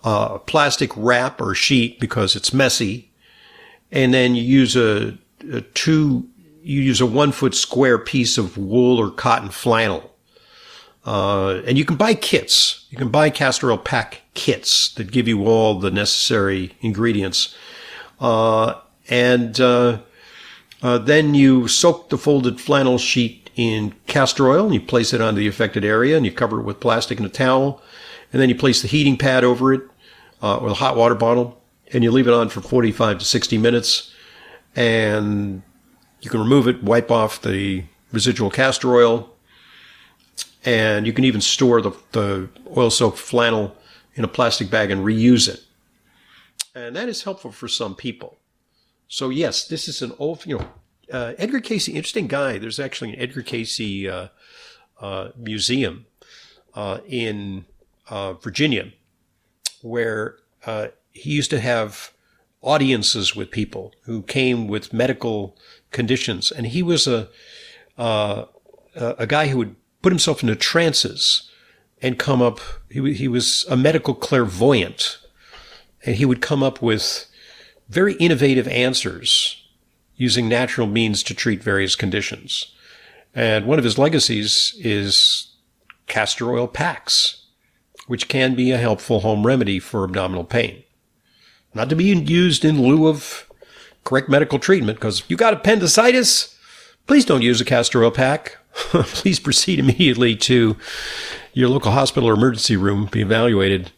a 0.05 0.39
plastic 0.39 0.91
wrap 0.97 1.41
or 1.41 1.55
sheet 1.55 1.99
because 1.99 2.37
it's 2.37 2.53
messy. 2.53 3.11
And 3.91 4.13
then 4.13 4.35
you 4.35 4.43
use 4.43 4.77
a 4.77 5.17
a 5.19 5.19
two, 5.75 6.29
you 6.63 6.81
use 6.81 7.01
a 7.01 7.07
one 7.07 7.33
foot 7.33 7.55
square 7.55 7.99
piece 7.99 8.39
of 8.39 8.59
wool 8.59 8.99
or 8.99 9.11
cotton 9.11 9.51
flannel. 9.51 10.15
Uh, 11.05 11.63
and 11.67 11.79
you 11.79 11.85
can 11.85 11.97
buy 11.97 12.15
kits. 12.15 12.87
You 12.91 12.99
can 12.99 13.09
buy 13.09 13.31
castor 13.31 13.71
oil 13.71 13.79
pack 13.79 14.23
kits 14.35 14.93
that 14.95 15.11
give 15.11 15.27
you 15.27 15.47
all 15.47 15.79
the 15.79 15.91
necessary 15.91 16.77
ingredients. 16.81 17.57
Uh, 18.21 18.75
and 19.09 19.59
uh, 19.61 20.01
uh 20.83 20.99
then 20.99 21.35
you 21.35 21.67
soak 21.67 22.11
the 22.11 22.19
folded 22.19 22.61
flannel 22.61 22.99
sheet 22.99 23.49
in 23.57 23.95
castor 24.07 24.49
oil 24.49 24.67
and 24.67 24.75
you 24.75 24.81
place 24.81 25.13
it 25.15 25.21
on 25.21 25.35
the 25.35 25.49
affected 25.49 25.85
area 25.85 26.17
and 26.17 26.27
you 26.27 26.33
cover 26.33 26.61
it 26.61 26.65
with 26.65 26.81
plastic 26.81 27.19
and 27.19 27.27
a 27.27 27.31
towel. 27.31 27.83
And 28.33 28.43
then 28.43 28.49
you 28.49 28.55
place 28.55 28.83
the 28.83 28.89
heating 28.89 29.17
pad 29.17 29.45
over 29.45 29.73
it 29.73 29.83
uh, 30.43 30.61
with 30.63 30.73
a 30.73 30.77
hot 30.77 30.97
water 30.97 31.15
bottle 31.15 31.63
and 31.93 32.05
you 32.05 32.11
leave 32.11 32.29
it 32.29 32.35
on 32.35 32.51
for 32.51 32.61
45 32.61 33.19
to 33.19 33.25
60 33.25 33.57
minutes 33.57 34.13
and 34.79 35.61
you 36.21 36.31
can 36.31 36.39
remove 36.39 36.69
it, 36.69 36.85
wipe 36.85 37.11
off 37.11 37.43
the 37.43 37.83
residual 38.13 38.49
castor 38.49 38.95
oil, 38.95 39.29
and 40.65 41.05
you 41.05 41.13
can 41.13 41.25
even 41.25 41.41
store 41.41 41.83
the, 41.83 41.91
the 42.13 42.49
oil 42.77 42.89
soaked 42.89 43.19
flannel 43.19 43.77
in 44.15 44.23
a 44.23 44.29
plastic 44.29 44.71
bag 44.71 44.93
and 44.93 45.05
reuse 45.05 45.49
it. 45.49 45.65
And 46.77 46.95
that 46.95 47.09
is 47.09 47.25
helpful 47.25 47.51
for 47.51 47.67
some 47.67 47.97
people. 47.97 48.39
So, 49.09 49.31
yes, 49.31 49.67
this 49.67 49.89
is 49.89 50.01
an 50.01 50.13
old, 50.17 50.47
you 50.47 50.59
know, 50.59 50.69
uh, 51.13 51.33
Edgar 51.39 51.61
Cayce, 51.61 51.89
interesting 51.89 52.29
guy. 52.29 52.59
There's 52.59 52.79
actually 52.79 53.15
an 53.15 53.19
Edgar 53.19 53.43
Cayce 53.43 53.81
uh, 54.07 54.29
uh, 55.01 55.31
museum 55.37 56.07
uh, 56.75 56.99
in 57.09 57.65
uh, 58.09 58.35
Virginia 58.35 58.93
where 59.83 60.37
uh, 60.67 60.89
he 61.11 61.31
used 61.31 61.51
to 61.51 61.59
have 61.59 62.13
audiences 62.61 63.37
with 63.37 63.51
people 63.51 63.93
who 64.03 64.23
came 64.23 64.69
with 64.69 64.93
medical 64.93 65.57
conditions, 65.91 66.51
and 66.51 66.67
he 66.67 66.83
was 66.83 67.07
uh, 67.07 67.27
a 67.97 68.47
a 68.95 69.27
guy 69.27 69.49
who 69.49 69.59
would 69.59 69.77
put 70.03 70.13
himself 70.13 70.43
into 70.43 70.57
trances 70.57 71.51
and 72.03 72.19
come 72.19 72.43
up. 72.43 72.61
He, 72.91 73.13
he 73.15 73.29
was 73.29 73.65
a 73.69 73.77
medical 73.77 74.15
clairvoyant, 74.15 75.19
and 76.05 76.17
he 76.17 76.25
would 76.25 76.41
come 76.41 76.63
up 76.63 76.83
with 76.83 77.27
very 77.89 78.15
innovative 78.15 78.69
answers 78.69 79.65
using 80.17 80.49
natural 80.49 80.87
means 80.87 81.23
to 81.23 81.35
treat 81.35 81.63
various 81.63 81.95
conditions. 81.95 82.75
And 83.35 83.67
one 83.67 83.79
of 83.79 83.85
his 83.85 83.99
legacies 83.99 84.75
is 84.79 85.55
castor 86.07 86.51
oil 86.51 86.67
packs, 86.67 87.47
which 88.07 88.29
can 88.29 88.55
be 88.55 88.73
a 88.73 88.79
helpful 88.79 89.21
home 89.21 89.47
remedy 89.47 89.79
for 89.79 90.05
abdominal 90.05 90.45
pain. 90.45 90.83
Not 91.75 91.89
to 91.91 91.97
be 91.97 92.05
used 92.05 92.65
in 92.65 92.83
lieu 92.83 93.09
of 93.09 93.49
correct 94.05 94.29
medical 94.29 94.59
treatment, 94.59 94.99
because 94.99 95.23
you 95.29 95.37
got 95.37 95.53
appendicitis, 95.53 96.57
please 97.07 97.25
don't 97.25 97.43
use 97.43 97.61
a 97.61 97.65
castor 97.65 98.03
oil 98.03 98.11
pack. 98.11 98.57
please 98.75 99.41
proceed 99.41 99.79
immediately 99.79 100.37
to 100.37 100.77
your 101.53 101.69
local 101.69 101.93
hospital 101.93 102.29
or 102.29 102.35
emergency 102.35 102.77
room, 102.77 103.07
be 103.07 103.21
evaluated, 103.21 103.91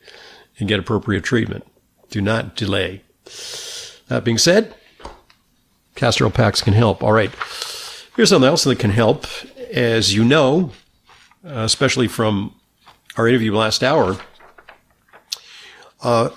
and 0.58 0.68
get 0.68 0.80
appropriate 0.80 1.22
treatment. 1.22 1.66
Do 2.08 2.20
not 2.20 2.56
delay. 2.56 3.02
That 4.08 4.24
being 4.24 4.38
said, 4.38 4.74
castor 5.94 6.24
oil 6.24 6.30
packs 6.30 6.62
can 6.62 6.72
help. 6.72 7.02
All 7.02 7.12
right. 7.12 7.30
Here's 8.16 8.30
something 8.30 8.48
else 8.48 8.64
that 8.64 8.78
can 8.78 8.90
help. 8.90 9.26
As 9.72 10.14
you 10.14 10.24
know, 10.24 10.72
especially 11.44 12.08
from 12.08 12.54
our 13.16 13.28
interview 13.28 13.54
last 13.54 13.84
hour, 13.84 14.18
uh, 16.02 16.30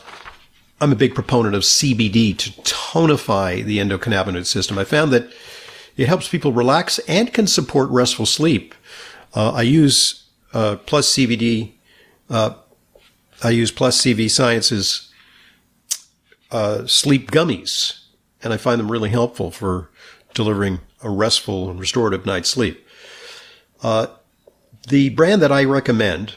I'm 0.83 0.91
a 0.91 0.97
big 0.97 1.15
proponent 1.15 1.55
of 1.55 1.61
CBD 1.61 2.37
to 2.37 2.51
tonify 2.63 3.63
the 3.63 3.77
endocannabinoid 3.77 4.45
system. 4.45 4.77
I 4.77 4.83
found 4.83 5.13
that 5.13 5.31
it 5.95 6.09
helps 6.09 6.27
people 6.27 6.51
relax 6.51 6.99
and 7.07 7.33
can 7.33 7.47
support 7.47 7.89
restful 7.89 8.25
sleep. 8.25 8.75
Uh, 9.33 9.53
I 9.53 9.61
use 9.61 10.25
uh, 10.53 10.75
Plus 10.85 11.09
CBD. 11.13 11.71
Uh, 12.29 12.55
I 13.41 13.51
use 13.51 13.71
Plus 13.71 14.01
CV 14.01 14.29
Sciences 14.29 15.09
uh, 16.51 16.85
sleep 16.85 17.31
gummies, 17.31 18.01
and 18.43 18.51
I 18.51 18.57
find 18.57 18.77
them 18.77 18.91
really 18.91 19.09
helpful 19.09 19.51
for 19.51 19.89
delivering 20.33 20.81
a 21.01 21.09
restful 21.09 21.69
and 21.69 21.79
restorative 21.79 22.25
night's 22.25 22.49
sleep. 22.49 22.85
Uh, 23.81 24.07
the 24.89 25.11
brand 25.11 25.41
that 25.41 25.51
I 25.51 25.63
recommend 25.63 26.35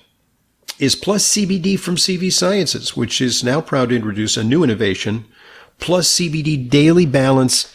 is 0.79 0.95
Plus 0.95 1.27
CBD 1.27 1.79
from 1.79 1.97
CV 1.97 2.33
Sciences, 2.33 2.97
which 2.97 3.21
is 3.21 3.43
now 3.43 3.61
proud 3.61 3.89
to 3.89 3.97
introduce 3.97 4.37
a 4.37 4.45
new 4.45 4.63
innovation, 4.63 5.25
Plus 5.79 6.09
CBD 6.15 6.69
Daily 6.69 7.07
Balance 7.07 7.75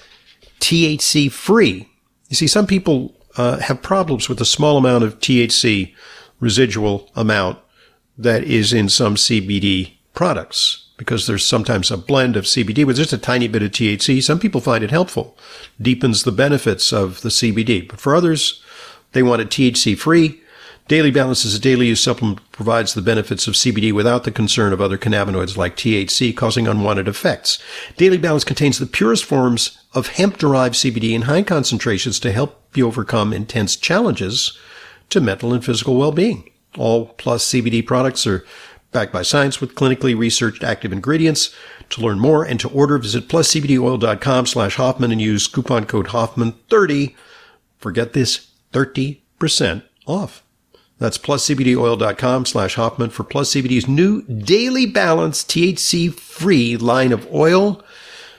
THC 0.60 1.32
free. 1.32 1.90
You 2.30 2.36
see, 2.36 2.48
some 2.48 2.68
people 2.68 3.16
uh, 3.38 3.58
have 3.60 3.82
problems 3.82 4.30
with 4.30 4.38
the 4.38 4.46
small 4.46 4.78
amount 4.78 5.04
of 5.04 5.20
THC 5.20 5.94
residual 6.40 7.10
amount 7.16 7.60
that 8.18 8.44
is 8.44 8.74
in 8.74 8.90
some 8.90 9.16
CBD 9.16 9.94
products 10.14 10.90
because 10.98 11.26
there's 11.26 11.46
sometimes 11.46 11.90
a 11.90 11.98
blend 11.98 12.36
of 12.36 12.44
CBD 12.44 12.86
with 12.86 12.98
just 12.98 13.14
a 13.14 13.18
tiny 13.18 13.48
bit 13.48 13.64
of 13.64 13.72
THC. 13.72 14.22
Some 14.22 14.40
people 14.40 14.62
find 14.62 14.84
it 14.84 14.92
helpful, 14.92 15.36
deepens 15.82 16.24
the 16.24 16.32
benefits 16.32 16.94
of 16.94 17.22
the 17.22 17.30
CBD. 17.30 17.88
But 17.88 18.00
for 18.00 18.16
others, 18.16 18.62
they 19.14 19.24
want 19.24 19.42
it 19.42 19.50
THC 19.50 19.98
free. 19.98 20.41
Daily 20.92 21.10
Balance 21.10 21.46
is 21.46 21.56
a 21.56 21.60
daily 21.60 21.88
use 21.88 22.04
supplement 22.04 22.40
that 22.40 22.52
provides 22.52 22.94
the 22.94 23.02
benefits 23.02 23.48
of 23.48 23.54
CBD 23.54 23.94
without 23.94 24.26
the 24.26 24.30
concern 24.30 24.74
of 24.74 24.82
other 24.82 24.98
cannabinoids 24.98 25.56
like 25.56 25.78
THC 25.78 26.36
causing 26.36 26.68
unwanted 26.68 27.08
effects. 27.08 27.60
Daily 27.96 28.18
Balance 28.18 28.44
contains 28.44 28.78
the 28.78 28.86
purest 28.86 29.24
forms 29.24 29.80
of 29.94 30.08
hemp 30.08 30.38
derived 30.38 30.76
CBD 30.76 31.14
in 31.14 31.22
high 31.22 31.44
concentrations 31.44 32.20
to 32.20 32.34
help 32.34 32.76
you 32.76 32.86
overcome 32.86 33.32
intense 33.32 33.78
challenges 33.78 34.60
to 35.12 35.22
mental 35.22 35.54
and 35.54 35.64
physical 35.64 35.96
well 35.96 36.12
being. 36.12 36.52
All 36.78 37.06
plus 37.06 37.50
CBD 37.50 37.88
products 37.88 38.28
are 38.28 38.46
backed 38.92 39.14
by 39.14 39.22
science 39.22 39.62
with 39.62 39.76
clinically 39.76 40.20
researched 40.20 40.62
active 40.62 40.92
ingredients. 40.92 41.56
To 41.92 42.02
learn 42.02 42.20
more 42.20 42.44
and 42.44 42.60
to 42.60 42.70
order, 42.70 42.98
visit 42.98 43.30
pluscbdoil.com 43.30 44.46
slash 44.46 44.76
Hoffman 44.76 45.14
and 45.14 45.22
use 45.22 45.48
coupon 45.48 45.86
code 45.86 46.08
Hoffman30. 46.08 47.16
Forget 47.80 48.12
this, 48.12 48.52
30% 48.74 49.84
off. 50.06 50.44
That's 51.02 51.18
pluscbdoil.com 51.18 52.46
slash 52.46 52.76
Hoffman 52.76 53.10
for 53.10 53.24
Plus 53.24 53.56
CBD's 53.56 53.88
new 53.88 54.22
Daily 54.22 54.86
Balance 54.86 55.44
THC 55.44 56.14
free 56.14 56.78
line 56.78 57.12
of 57.12 57.28
oil, 57.34 57.84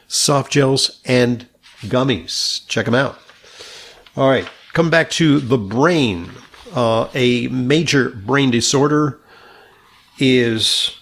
soft 0.07 0.53
gels, 0.53 1.01
and 1.05 1.48
gummies. 1.81 2.64
Check 2.68 2.85
them 2.85 2.94
out. 2.94 3.18
All 4.16 4.31
right. 4.31 4.48
Come 4.75 4.90
back 4.90 5.11
to 5.11 5.40
the 5.40 5.59
brain. 5.59 6.31
Uh, 6.72 7.09
a 7.14 7.48
major 7.48 8.11
brain 8.11 8.53
disorder 8.53 9.18
is 10.20 10.96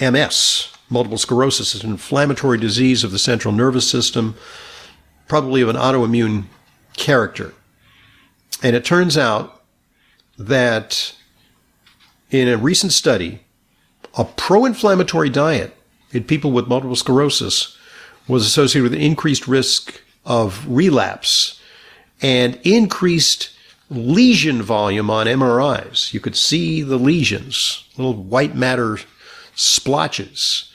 MS. 0.00 0.68
Multiple 0.88 1.18
sclerosis 1.18 1.74
is 1.74 1.82
an 1.82 1.90
inflammatory 1.90 2.58
disease 2.58 3.02
of 3.02 3.10
the 3.10 3.18
central 3.18 3.52
nervous 3.52 3.90
system, 3.90 4.36
probably 5.26 5.62
of 5.62 5.68
an 5.68 5.74
autoimmune 5.74 6.44
character. 6.96 7.54
And 8.62 8.76
it 8.76 8.84
turns 8.84 9.18
out 9.18 9.55
that 10.38 11.14
in 12.30 12.48
a 12.48 12.56
recent 12.56 12.92
study, 12.92 13.40
a 14.16 14.24
pro 14.24 14.64
inflammatory 14.64 15.30
diet 15.30 15.76
in 16.12 16.24
people 16.24 16.52
with 16.52 16.68
multiple 16.68 16.96
sclerosis 16.96 17.76
was 18.28 18.44
associated 18.44 18.90
with 18.90 18.94
an 18.94 19.04
increased 19.04 19.46
risk 19.46 20.00
of 20.24 20.66
relapse 20.68 21.60
and 22.20 22.58
increased 22.64 23.50
lesion 23.90 24.62
volume 24.62 25.10
on 25.10 25.26
MRIs. 25.26 26.12
You 26.12 26.20
could 26.20 26.36
see 26.36 26.82
the 26.82 26.96
lesions, 26.96 27.84
little 27.96 28.14
white 28.14 28.54
matter 28.54 28.98
splotches, 29.54 30.72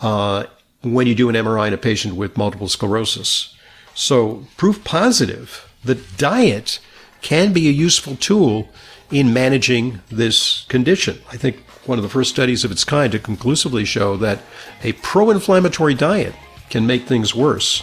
uh, 0.00 0.44
when 0.82 1.06
you 1.06 1.14
do 1.14 1.28
an 1.28 1.34
MRI 1.36 1.68
in 1.68 1.74
a 1.74 1.78
patient 1.78 2.16
with 2.16 2.36
multiple 2.36 2.68
sclerosis. 2.68 3.54
So, 3.94 4.46
proof 4.56 4.82
positive 4.82 5.70
that 5.84 6.16
diet 6.16 6.80
can 7.22 7.52
be 7.52 7.68
a 7.68 7.72
useful 7.72 8.16
tool 8.16 8.68
in 9.10 9.32
managing 9.32 10.00
this 10.08 10.64
condition. 10.68 11.20
I 11.30 11.36
think 11.36 11.58
one 11.86 11.98
of 11.98 12.02
the 12.02 12.08
first 12.08 12.30
studies 12.30 12.64
of 12.64 12.70
its 12.70 12.84
kind 12.84 13.10
to 13.12 13.18
conclusively 13.18 13.84
show 13.84 14.16
that 14.18 14.42
a 14.82 14.92
pro 14.94 15.30
inflammatory 15.30 15.94
diet 15.94 16.34
can 16.68 16.86
make 16.86 17.04
things 17.06 17.34
worse 17.34 17.82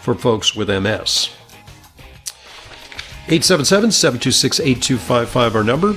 for 0.00 0.14
folks 0.14 0.54
with 0.54 0.68
MS. 0.68 1.30
877 3.26 3.90
726 3.92 4.60
8255, 4.60 5.56
our 5.56 5.64
number. 5.64 5.96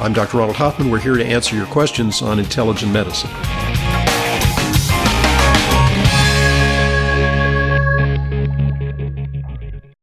I'm 0.00 0.12
Dr. 0.12 0.38
Ronald 0.38 0.56
Hoffman. 0.56 0.90
We're 0.90 0.98
here 0.98 1.16
to 1.16 1.24
answer 1.24 1.54
your 1.54 1.66
questions 1.66 2.22
on 2.22 2.38
intelligent 2.38 2.90
medicine. 2.90 3.30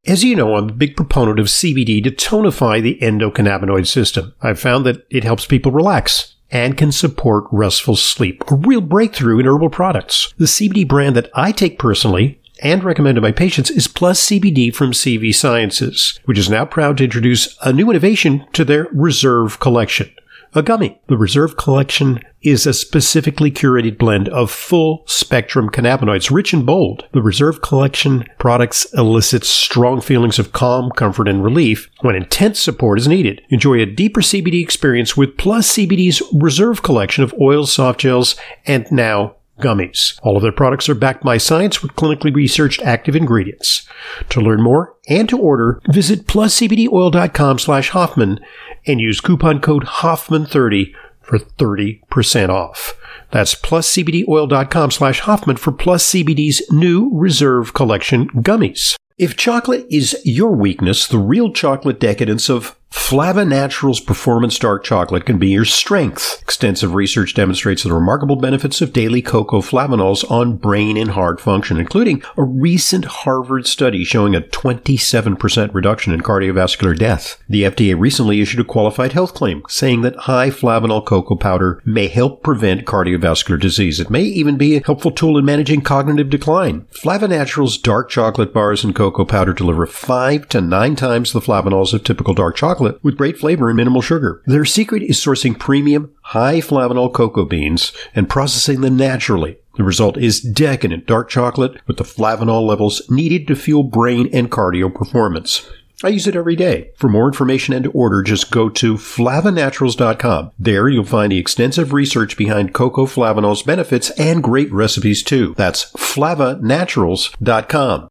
As 0.07 0.23
you 0.23 0.37
know, 0.37 0.55
I'm 0.55 0.69
a 0.69 0.73
big 0.73 0.95
proponent 0.95 1.37
of 1.37 1.47
CBD 1.47 2.01
to 2.01 2.11
tonify 2.11 2.81
the 2.81 2.97
endocannabinoid 3.01 3.87
system. 3.87 4.33
I've 4.41 4.57
found 4.57 4.85
that 4.85 5.05
it 5.09 5.25
helps 5.25 5.45
people 5.45 5.73
relax 5.73 6.35
and 6.49 6.77
can 6.77 6.93
support 6.93 7.43
restful 7.51 7.97
sleep, 7.97 8.41
a 8.49 8.55
real 8.55 8.79
breakthrough 8.79 9.39
in 9.39 9.45
herbal 9.45 9.69
products. 9.69 10.33
The 10.37 10.45
CBD 10.45 10.87
brand 10.87 11.17
that 11.17 11.29
I 11.33 11.51
take 11.51 11.77
personally 11.77 12.39
and 12.63 12.85
recommend 12.85 13.15
to 13.15 13.21
my 13.21 13.33
patients 13.33 13.69
is 13.69 13.89
Plus 13.89 14.25
CBD 14.25 14.73
from 14.73 14.93
CV 14.93 15.35
Sciences, 15.35 16.17
which 16.23 16.39
is 16.39 16.49
now 16.49 16.63
proud 16.63 16.97
to 16.97 17.03
introduce 17.03 17.57
a 17.61 17.73
new 17.73 17.89
innovation 17.89 18.45
to 18.53 18.63
their 18.63 18.87
Reserve 18.93 19.59
collection 19.59 20.09
a 20.57 20.63
gummy. 20.63 20.99
The 21.07 21.17
Reserve 21.17 21.55
Collection 21.55 22.19
is 22.41 22.65
a 22.65 22.73
specifically 22.73 23.51
curated 23.51 23.99
blend 23.99 24.27
of 24.29 24.49
full 24.49 25.03
spectrum 25.05 25.69
cannabinoids, 25.69 26.31
rich 26.31 26.51
and 26.51 26.65
bold. 26.65 27.05
The 27.13 27.21
Reserve 27.21 27.61
Collection 27.61 28.25
products 28.39 28.91
elicit 28.93 29.43
strong 29.43 30.01
feelings 30.01 30.39
of 30.39 30.53
calm, 30.53 30.89
comfort, 30.89 31.27
and 31.27 31.43
relief 31.43 31.89
when 32.01 32.15
intense 32.15 32.59
support 32.59 32.97
is 32.97 33.07
needed. 33.07 33.41
Enjoy 33.49 33.79
a 33.79 33.85
deeper 33.85 34.21
CBD 34.21 34.63
experience 34.63 35.15
with 35.15 35.37
Plus 35.37 35.77
CBD's 35.77 36.23
Reserve 36.33 36.81
Collection 36.81 37.23
of 37.23 37.35
oils, 37.39 37.71
soft 37.71 37.99
gels, 37.99 38.35
and 38.65 38.91
now 38.91 39.36
gummies. 39.59 40.19
All 40.23 40.35
of 40.35 40.43
their 40.43 40.51
products 40.51 40.89
are 40.89 40.95
backed 40.95 41.23
by 41.23 41.37
science 41.37 41.81
with 41.81 41.93
clinically 41.93 42.33
researched 42.33 42.81
active 42.81 43.15
ingredients. 43.15 43.87
To 44.29 44.41
learn 44.41 44.61
more 44.61 44.95
and 45.07 45.27
to 45.29 45.37
order, 45.37 45.81
visit 45.89 46.27
pluscbdoil.com 46.27 47.59
slash 47.59 47.89
Hoffman 47.89 48.39
and 48.85 48.99
use 48.99 49.21
coupon 49.21 49.59
code 49.59 49.83
Hoffman30 49.83 50.93
for 51.21 51.39
30% 51.39 52.49
off. 52.49 52.93
That's 53.31 53.55
pluscbdoil.com 53.55 54.91
slash 54.91 55.19
Hoffman 55.21 55.57
for 55.57 55.71
Plus 55.71 56.09
CBD's 56.11 56.61
new 56.71 57.09
Reserve 57.13 57.73
Collection 57.73 58.29
gummies. 58.29 58.95
If 59.17 59.35
chocolate 59.35 59.87
is 59.89 60.15
your 60.23 60.51
weakness, 60.51 61.07
the 61.07 61.17
real 61.17 61.51
chocolate 61.51 61.99
decadence 61.99 62.51
of 62.51 62.77
Flava 62.89 63.45
Naturals 63.45 63.99
Performance 63.99 64.57
Dark 64.59 64.83
Chocolate 64.83 65.25
can 65.25 65.37
be 65.37 65.49
your 65.49 65.65
strength. 65.65 66.41
Extensive 66.41 66.93
research 66.93 67.33
demonstrates 67.33 67.83
the 67.83 67.93
remarkable 67.93 68.35
benefits 68.35 68.81
of 68.81 68.91
daily 68.91 69.21
cocoa 69.21 69.61
flavanols 69.61 70.29
on 70.29 70.57
brain 70.57 70.97
and 70.97 71.11
heart 71.11 71.39
function, 71.39 71.79
including 71.79 72.21
a 72.35 72.43
recent 72.43 73.05
Harvard 73.05 73.65
study 73.65 74.03
showing 74.03 74.35
a 74.35 74.41
27% 74.41 75.73
reduction 75.73 76.13
in 76.13 76.21
cardiovascular 76.21 76.97
death. 76.97 77.41
The 77.47 77.63
FDA 77.63 77.97
recently 77.97 78.41
issued 78.41 78.59
a 78.59 78.65
qualified 78.65 79.13
health 79.13 79.33
claim 79.33 79.63
saying 79.69 80.01
that 80.01 80.15
high 80.15 80.49
flavanol 80.49 81.05
cocoa 81.05 81.35
powder 81.35 81.81
may 81.85 82.07
help 82.07 82.43
prevent 82.43 82.85
cardiovascular 82.85 83.59
disease. 83.59 83.99
It 83.99 84.09
may 84.09 84.23
even 84.23 84.57
be 84.57 84.75
a 84.75 84.83
helpful 84.83 85.11
tool 85.11 85.37
in 85.37 85.45
managing 85.45 85.81
cognitive 85.81 86.29
decline. 86.29 86.85
Flava 86.91 87.27
Naturals 87.27 87.77
dark 87.77 88.09
chocolate 88.09 88.53
bars 88.53 88.83
and 88.83 88.95
cocoa 88.95 89.06
powder 89.11 89.53
deliver 89.53 89.85
five 89.85 90.47
to 90.49 90.61
nine 90.61 90.95
times 90.95 91.33
the 91.33 91.39
flavanols 91.39 91.93
of 91.93 92.03
typical 92.03 92.33
dark 92.33 92.55
chocolate 92.55 93.01
with 93.03 93.17
great 93.17 93.37
flavor 93.37 93.69
and 93.69 93.77
minimal 93.77 94.01
sugar. 94.01 94.41
Their 94.45 94.65
secret 94.65 95.03
is 95.03 95.19
sourcing 95.19 95.57
premium, 95.57 96.11
high 96.21 96.59
flavanol 96.59 97.13
cocoa 97.13 97.45
beans 97.45 97.93
and 98.13 98.29
processing 98.29 98.81
them 98.81 98.97
naturally. 98.97 99.57
The 99.75 99.83
result 99.83 100.17
is 100.17 100.41
decadent 100.41 101.05
dark 101.05 101.29
chocolate 101.29 101.79
with 101.87 101.97
the 101.97 102.03
flavanol 102.03 102.67
levels 102.67 103.09
needed 103.09 103.47
to 103.47 103.55
fuel 103.55 103.83
brain 103.83 104.29
and 104.33 104.49
cardio 104.49 104.93
performance. 104.93 105.69
I 106.03 106.09
use 106.09 106.27
it 106.27 106.35
every 106.35 106.55
day. 106.55 106.91
For 106.95 107.09
more 107.09 107.27
information 107.27 107.73
and 107.73 107.85
to 107.85 107.91
order, 107.91 108.21
just 108.21 108.51
go 108.51 108.69
to 108.69 108.93
flavanaturals.com. 108.95 110.51
There 110.59 110.87
you'll 110.87 111.05
find 111.05 111.31
the 111.31 111.39
extensive 111.39 111.91
research 111.91 112.37
behind 112.37 112.75
cocoa 112.75 113.07
flavanol's 113.07 113.63
benefits 113.63 114.11
and 114.11 114.43
great 114.43 114.71
recipes 114.71 115.23
too. 115.23 115.55
That's 115.57 115.91
flavanaturals.com. 115.93 118.06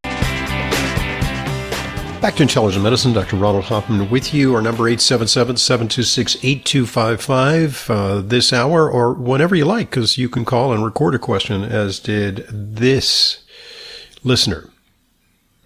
Back 2.27 2.39
to 2.39 2.43
Intelligent 2.43 2.83
Medicine, 2.83 3.13
Dr. 3.13 3.37
Ronald 3.37 3.67
Hoffman 3.67 4.11
with 4.11 4.35
you. 4.35 4.57
Our 4.57 4.61
number 4.61 4.91
877-726-8255 4.91 7.89
uh, 7.89 8.21
this 8.21 8.53
hour 8.53 8.91
or 8.91 9.13
whenever 9.13 9.55
you 9.55 9.65
like, 9.65 9.91
because 9.91 10.19
you 10.19 10.29
can 10.29 10.45
call 10.45 10.73
and 10.73 10.85
record 10.85 11.15
a 11.15 11.21
question, 11.21 11.63
as 11.63 12.01
did 12.01 12.45
this 12.49 13.45
listener. 14.25 14.69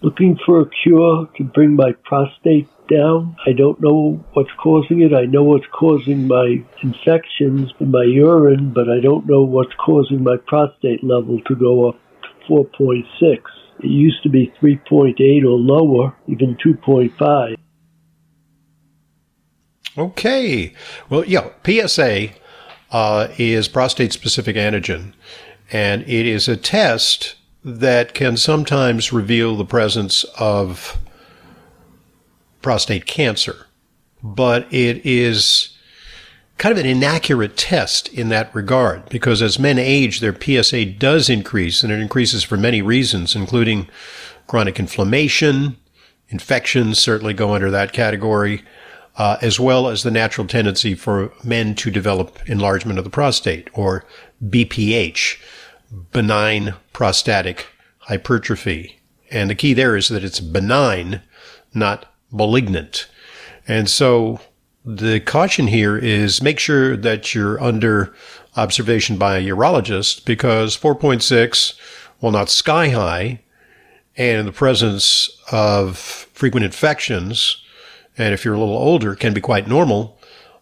Looking 0.03 0.37
for 0.45 0.61
a 0.61 0.69
cure 0.83 1.27
to 1.37 1.43
bring 1.43 1.75
my 1.75 1.93
prostate 2.03 2.67
down. 2.87 3.35
I 3.47 3.53
don't 3.53 3.81
know 3.81 4.23
what's 4.33 4.53
causing 4.61 5.01
it. 5.01 5.15
I 5.15 5.25
know 5.25 5.41
what's 5.41 5.65
causing 5.71 6.27
my 6.27 6.63
infections 6.83 7.73
in 7.79 7.89
my 7.89 8.03
urine, 8.03 8.71
but 8.71 8.87
I 8.87 8.99
don't 8.99 9.25
know 9.25 9.41
what's 9.41 9.73
causing 9.83 10.23
my 10.23 10.37
prostate 10.45 11.03
level 11.03 11.41
to 11.47 11.55
go 11.55 11.89
up 11.89 11.97
to 12.21 12.27
4.6. 12.53 13.41
It 13.83 13.89
used 13.89 14.21
to 14.23 14.29
be 14.29 14.53
3.8 14.61 15.43
or 15.43 15.57
lower, 15.57 16.15
even 16.27 16.55
2.5. 16.57 17.55
Okay. 19.97 20.73
Well, 21.09 21.25
yeah, 21.25 21.49
PSA 21.65 22.29
uh, 22.91 23.27
is 23.37 23.67
prostate 23.67 24.13
specific 24.13 24.55
antigen, 24.55 25.13
and 25.71 26.03
it 26.03 26.25
is 26.25 26.47
a 26.47 26.55
test 26.55 27.35
that 27.63 28.13
can 28.13 28.37
sometimes 28.37 29.13
reveal 29.13 29.55
the 29.55 29.65
presence 29.65 30.23
of 30.37 30.97
prostate 32.61 33.05
cancer, 33.05 33.67
but 34.23 34.71
it 34.73 35.05
is 35.05 35.70
kind 36.61 36.77
of 36.77 36.85
an 36.85 36.89
inaccurate 36.89 37.57
test 37.57 38.07
in 38.09 38.29
that 38.29 38.53
regard 38.53 39.09
because 39.09 39.41
as 39.41 39.57
men 39.57 39.79
age, 39.79 40.19
their 40.19 40.39
PSA 40.39 40.85
does 40.85 41.27
increase 41.27 41.81
and 41.81 41.91
it 41.91 41.99
increases 41.99 42.43
for 42.43 42.55
many 42.55 42.83
reasons, 42.83 43.35
including 43.35 43.89
chronic 44.45 44.77
inflammation, 44.77 45.75
infections 46.29 46.99
certainly 46.99 47.33
go 47.33 47.55
under 47.55 47.71
that 47.71 47.93
category, 47.93 48.61
uh, 49.17 49.37
as 49.41 49.59
well 49.59 49.87
as 49.87 50.03
the 50.03 50.11
natural 50.11 50.45
tendency 50.45 50.93
for 50.93 51.33
men 51.43 51.73
to 51.73 51.89
develop 51.89 52.37
enlargement 52.47 52.99
of 52.99 53.05
the 53.05 53.09
prostate 53.09 53.67
or 53.73 54.05
BPH, 54.47 55.41
benign 56.11 56.75
prostatic 56.93 57.65
hypertrophy. 58.01 58.99
And 59.31 59.49
the 59.49 59.55
key 59.55 59.73
there 59.73 59.95
is 59.95 60.09
that 60.09 60.23
it's 60.23 60.39
benign, 60.39 61.23
not 61.73 62.05
malignant. 62.31 63.07
And 63.67 63.89
so 63.89 64.41
the 64.83 65.19
caution 65.19 65.67
here 65.67 65.97
is 65.97 66.41
make 66.41 66.59
sure 66.59 66.97
that 66.97 67.35
you're 67.35 67.61
under 67.61 68.13
observation 68.55 69.17
by 69.17 69.37
a 69.37 69.43
urologist 69.43 70.25
because 70.25 70.77
4.6, 70.77 71.75
while 72.19 72.31
not 72.31 72.49
sky 72.49 72.89
high, 72.89 73.41
and 74.17 74.39
in 74.39 74.45
the 74.45 74.51
presence 74.51 75.29
of 75.51 75.97
frequent 75.97 76.65
infections, 76.65 77.57
and 78.17 78.33
if 78.33 78.43
you're 78.43 78.55
a 78.55 78.59
little 78.59 78.77
older, 78.77 79.15
can 79.15 79.33
be 79.33 79.41
quite 79.41 79.67
normal. 79.67 80.19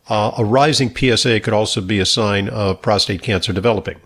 Uh, 0.08 0.32
a 0.38 0.46
rising 0.46 0.96
PSA 0.96 1.40
could 1.40 1.54
also 1.54 1.82
be 1.82 2.00
a 2.00 2.06
sign 2.06 2.50
of 2.50 2.82
prostate 2.82 3.22
cancer 3.22 3.54
developing. 3.54 4.00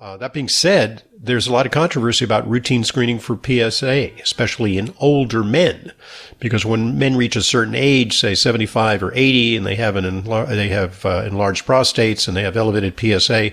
Uh, 0.00 0.16
that 0.16 0.32
being 0.32 0.48
said, 0.48 1.02
there's 1.20 1.48
a 1.48 1.52
lot 1.52 1.66
of 1.66 1.72
controversy 1.72 2.24
about 2.24 2.48
routine 2.48 2.84
screening 2.84 3.18
for 3.18 3.36
PSA, 3.36 4.12
especially 4.22 4.78
in 4.78 4.94
older 5.00 5.42
men, 5.42 5.90
because 6.38 6.64
when 6.64 6.96
men 6.96 7.16
reach 7.16 7.34
a 7.34 7.42
certain 7.42 7.74
age, 7.74 8.16
say 8.16 8.36
75 8.36 9.02
or 9.02 9.12
80, 9.12 9.56
and 9.56 9.66
they 9.66 9.74
have 9.74 9.96
an 9.96 10.04
enlar- 10.04 10.46
they 10.46 10.68
have 10.68 11.04
uh, 11.04 11.24
enlarged 11.26 11.66
prostates 11.66 12.28
and 12.28 12.36
they 12.36 12.44
have 12.44 12.56
elevated 12.56 12.94
PSA, 12.96 13.50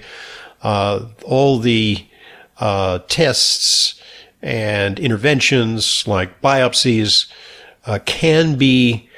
uh, 0.61 1.07
all 1.23 1.57
the 1.57 2.05
uh, 2.59 2.99
tests 3.07 3.99
and 4.43 4.99
interventions 4.99 6.07
like 6.07 6.41
biopsies 6.43 7.25
uh, 7.87 7.97
can 8.05 8.55
be 8.55 9.09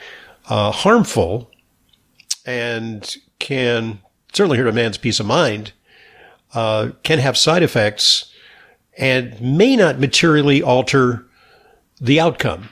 uh, 0.48 0.72
harmful 0.72 1.52
and 2.46 3.18
can 3.40 4.00
certainly 4.32 4.58
hurt 4.58 4.68
a 4.68 4.72
man's 4.72 4.98
peace 4.98 5.20
of 5.20 5.26
mind 5.26 5.74
uh, 6.54 6.92
can 7.04 7.20
have 7.20 7.38
side 7.38 7.64
effects 7.64 8.32
and 8.98 9.40
may 9.42 9.76
not 9.76 10.00
materially 10.00 10.62
alter 10.62 11.26
the 12.00 12.20
outcome. 12.20 12.70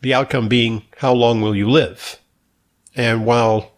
The 0.00 0.14
outcome 0.14 0.48
being 0.48 0.82
how 0.98 1.12
long 1.12 1.40
will 1.40 1.54
you 1.54 1.70
live? 1.70 2.18
And 2.94 3.24
while 3.24 3.72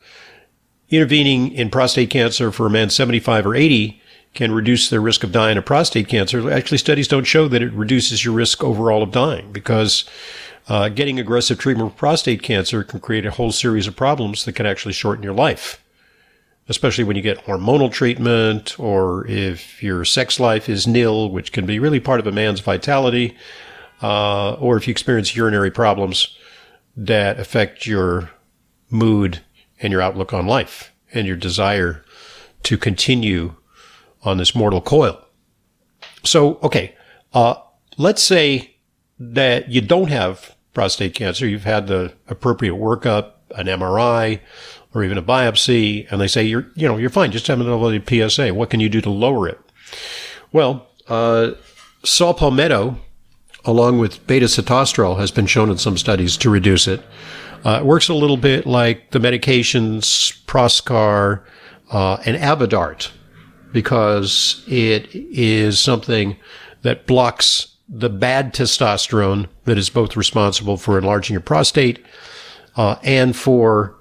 intervening 0.89 1.53
in 1.53 1.71
prostate 1.71 2.11
cancer 2.11 2.51
for 2.51 2.67
a 2.67 2.71
man 2.71 2.91
75 2.91 3.47
or 3.47 3.55
80 3.55 4.01
can 4.33 4.53
reduce 4.53 4.91
their 4.91 5.01
risk 5.01 5.23
of 5.23 5.33
dying 5.33 5.57
of 5.57 5.65
prostate 5.65 6.09
cancer, 6.09 6.51
actually 6.51 6.79
studies 6.79 7.07
don't 7.07 7.25
show 7.25 7.47
that 7.47 7.63
it 7.63 7.73
reduces 7.73 8.25
your 8.25 8.35
risk 8.35 8.65
overall 8.65 9.03
of 9.03 9.13
dying 9.13 9.53
because 9.53 10.05
uh, 10.67 10.89
getting 10.89 11.21
aggressive 11.21 11.59
treatment 11.59 11.93
for 11.93 11.97
prostate 11.97 12.43
cancer 12.43 12.83
can 12.83 12.99
create 12.99 13.27
a 13.27 13.33
whole 13.33 13.53
series 13.53 13.87
of 13.87 13.95
problems 13.95 14.45
that 14.45 14.55
can 14.55 14.67
actually 14.67 14.95
shorten 14.95 15.23
your 15.23 15.35
life 15.35 15.84
especially 16.69 17.05
when 17.05 17.17
you 17.17 17.23
get 17.23 17.45
hormonal 17.45 17.93
treatment 17.93 18.79
or 18.81 19.27
if 19.27 19.83
your 19.83 20.05
sex 20.05 20.41
life 20.41 20.69
is 20.69 20.87
nil, 20.87 21.31
which 21.31 21.53
can 21.53 21.67
be 21.67 21.79
really 21.79 22.01
part 22.01 22.21
of 22.21 22.27
a 22.27 22.33
man's 22.33 22.61
vitality, 22.61 23.37
uh, 24.03 24.55
or 24.55 24.77
if 24.77 24.87
you 24.87 24.93
experience 24.93 25.37
urinary 25.37 25.71
problems 25.71 26.37
that 26.97 27.39
affect 27.39 27.87
your 27.87 28.31
mood 28.91 29.41
and 29.81 29.93
your 29.93 30.01
outlook 30.01 30.33
on 30.33 30.47
life 30.47 30.93
and 31.13 31.27
your 31.27 31.37
desire 31.37 32.05
to 32.63 32.79
continue 32.79 33.55
on 34.23 34.39
this 34.39 34.55
mortal 34.55 34.81
coil. 34.81 35.21
So, 36.25 36.59
okay, 36.63 36.95
uh, 37.35 37.57
let's 37.99 38.23
say 38.23 38.77
that 39.19 39.71
you 39.71 39.81
don't 39.81 40.09
have 40.09 40.57
prostate 40.73 41.15
cancer. 41.15 41.47
You've 41.47 41.65
had 41.65 41.87
the 41.87 42.15
appropriate 42.27 42.75
workup, 42.75 43.33
an 43.55 43.67
MRI, 43.67 44.41
or 44.95 45.03
even 45.03 45.19
a 45.19 45.23
biopsy, 45.23 46.11
and 46.11 46.21
they 46.21 46.29
say 46.29 46.45
you're, 46.45 46.67
you 46.75 46.87
know, 46.87 46.97
you're 46.97 47.11
fine. 47.11 47.33
Just 47.33 47.49
have 47.49 47.61
an 47.61 47.69
elevated 47.69 48.09
PSA. 48.31 48.55
What 48.55 48.71
can 48.71 48.81
you 48.81 48.89
do 48.89 49.01
to 49.01 49.11
lower 49.11 49.49
it? 49.49 49.59
Well, 50.53 50.87
uh, 51.09 51.53
saw 52.05 52.33
palmetto, 52.33 52.97
along 53.65 53.99
with 53.99 54.25
beta 54.27 54.47
sitosterol, 54.47 55.19
has 55.19 55.31
been 55.31 55.47
shown 55.47 55.71
in 55.71 55.79
some 55.79 55.99
studies 55.99 56.37
to 56.39 56.51
reduce 56.51 56.87
it. 56.87 57.03
Uh, 57.65 57.79
it 57.81 57.87
works 57.87 58.09
a 58.09 58.15
little 58.15 58.37
bit 58.37 58.67
like 58.67 59.11
the 59.11 59.19
medications 59.19 60.45
Proscar 60.45 61.43
uh, 61.91 62.19
and 62.25 62.37
Avodart, 62.37 63.11
because 63.73 64.63
it 64.69 65.09
is 65.13 65.81
something 65.81 66.37
that 66.83 67.07
blocks 67.07 67.75
the 67.89 68.11
bad 68.11 68.55
testosterone 68.55 69.49
that 69.65 69.77
is 69.77 69.91
both 69.91 70.17
responsible 70.17 70.77
for 70.77 70.99
enlarging 70.99 71.35
your 71.35 71.41
prostate 71.41 72.05
uh, 72.77 72.97
and 73.03 73.35
for 73.35 73.97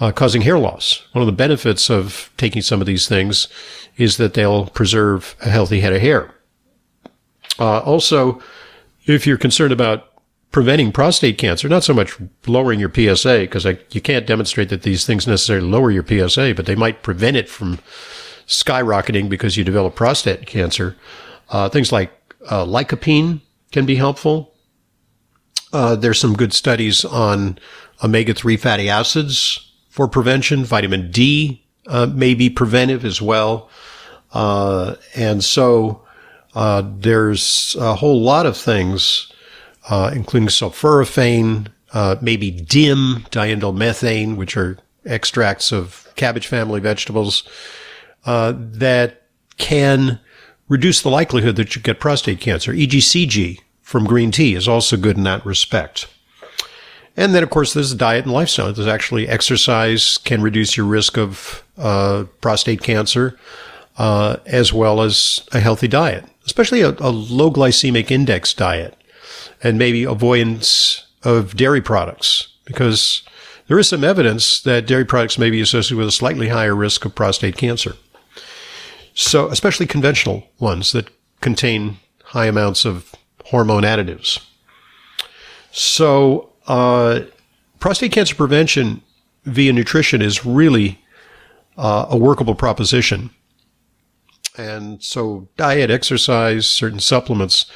uh, 0.00 0.12
causing 0.12 0.42
hair 0.42 0.58
loss. 0.58 1.06
One 1.12 1.22
of 1.22 1.26
the 1.26 1.32
benefits 1.32 1.90
of 1.90 2.30
taking 2.36 2.62
some 2.62 2.80
of 2.80 2.86
these 2.86 3.08
things 3.08 3.48
is 3.96 4.16
that 4.16 4.34
they'll 4.34 4.66
preserve 4.66 5.36
a 5.40 5.48
healthy 5.48 5.80
head 5.80 5.92
of 5.92 6.00
hair. 6.00 6.34
Uh, 7.58 7.78
also, 7.80 8.42
if 9.06 9.26
you're 9.26 9.38
concerned 9.38 9.72
about 9.72 10.10
preventing 10.50 10.92
prostate 10.92 11.38
cancer, 11.38 11.68
not 11.68 11.84
so 11.84 11.94
much 11.94 12.16
lowering 12.46 12.80
your 12.80 12.92
PSA, 12.92 13.40
because 13.40 13.64
you 13.90 14.00
can't 14.00 14.26
demonstrate 14.26 14.68
that 14.68 14.82
these 14.82 15.06
things 15.06 15.26
necessarily 15.26 15.66
lower 15.66 15.90
your 15.90 16.04
PSA, 16.06 16.54
but 16.54 16.66
they 16.66 16.74
might 16.74 17.02
prevent 17.02 17.36
it 17.36 17.48
from 17.48 17.78
skyrocketing 18.46 19.28
because 19.28 19.56
you 19.56 19.64
develop 19.64 19.94
prostate 19.94 20.46
cancer. 20.46 20.96
Uh, 21.50 21.68
things 21.68 21.92
like 21.92 22.12
uh, 22.48 22.64
lycopene 22.64 23.40
can 23.72 23.86
be 23.86 23.96
helpful. 23.96 24.52
Uh, 25.72 25.96
there's 25.96 26.20
some 26.20 26.34
good 26.34 26.52
studies 26.52 27.04
on 27.04 27.58
omega-3 28.02 28.58
fatty 28.58 28.88
acids 28.88 29.72
for 29.94 30.08
prevention. 30.08 30.64
Vitamin 30.64 31.12
D 31.12 31.64
uh, 31.86 32.06
may 32.06 32.34
be 32.34 32.50
preventive 32.50 33.04
as 33.04 33.22
well. 33.22 33.70
Uh, 34.32 34.96
and 35.14 35.44
so 35.44 36.02
uh, 36.56 36.82
there's 36.98 37.76
a 37.78 37.94
whole 37.94 38.20
lot 38.20 38.44
of 38.44 38.56
things 38.56 39.32
uh, 39.88 40.10
including 40.12 40.48
sulforaphane, 40.48 41.68
uh, 41.92 42.16
maybe 42.20 42.50
DIM, 42.50 43.24
diindolylmethane, 43.30 44.34
which 44.34 44.56
are 44.56 44.78
extracts 45.04 45.70
of 45.70 46.10
cabbage 46.16 46.48
family 46.48 46.80
vegetables, 46.80 47.48
uh, 48.24 48.52
that 48.56 49.28
can 49.58 50.18
reduce 50.68 51.02
the 51.02 51.10
likelihood 51.10 51.54
that 51.54 51.76
you 51.76 51.82
get 51.82 52.00
prostate 52.00 52.40
cancer. 52.40 52.72
EGCG 52.72 53.60
from 53.80 54.06
green 54.06 54.32
tea 54.32 54.56
is 54.56 54.66
also 54.66 54.96
good 54.96 55.16
in 55.16 55.22
that 55.22 55.46
respect. 55.46 56.08
And 57.16 57.34
then, 57.34 57.42
of 57.42 57.50
course, 57.50 57.74
there's 57.74 57.94
diet 57.94 58.24
and 58.24 58.32
lifestyle. 58.32 58.72
There's 58.72 58.88
actually 58.88 59.28
exercise 59.28 60.18
can 60.18 60.42
reduce 60.42 60.76
your 60.76 60.86
risk 60.86 61.16
of 61.16 61.62
uh, 61.78 62.24
prostate 62.40 62.82
cancer, 62.82 63.38
uh, 63.98 64.36
as 64.46 64.72
well 64.72 65.00
as 65.00 65.46
a 65.52 65.60
healthy 65.60 65.88
diet, 65.88 66.24
especially 66.44 66.80
a, 66.80 66.90
a 66.98 67.10
low 67.10 67.50
glycemic 67.50 68.10
index 68.10 68.52
diet 68.52 68.96
and 69.62 69.78
maybe 69.78 70.04
avoidance 70.04 71.06
of 71.22 71.56
dairy 71.56 71.80
products 71.80 72.48
because 72.64 73.22
there 73.68 73.78
is 73.78 73.88
some 73.88 74.04
evidence 74.04 74.60
that 74.62 74.86
dairy 74.86 75.04
products 75.04 75.38
may 75.38 75.50
be 75.50 75.60
associated 75.60 75.96
with 75.96 76.08
a 76.08 76.12
slightly 76.12 76.48
higher 76.48 76.74
risk 76.74 77.04
of 77.04 77.14
prostate 77.14 77.56
cancer. 77.56 77.96
So, 79.14 79.48
especially 79.48 79.86
conventional 79.86 80.48
ones 80.58 80.92
that 80.92 81.08
contain 81.40 81.98
high 82.24 82.46
amounts 82.46 82.84
of 82.84 83.14
hormone 83.46 83.84
additives. 83.84 84.40
So, 85.70 86.50
uh, 86.66 87.20
prostate 87.80 88.12
cancer 88.12 88.34
prevention 88.34 89.02
via 89.44 89.72
nutrition 89.72 90.22
is 90.22 90.44
really 90.44 91.00
uh, 91.76 92.06
a 92.08 92.16
workable 92.16 92.54
proposition. 92.54 93.30
And 94.56 95.02
so, 95.02 95.48
diet, 95.56 95.90
exercise, 95.90 96.66
certain 96.66 97.00
supplements 97.00 97.66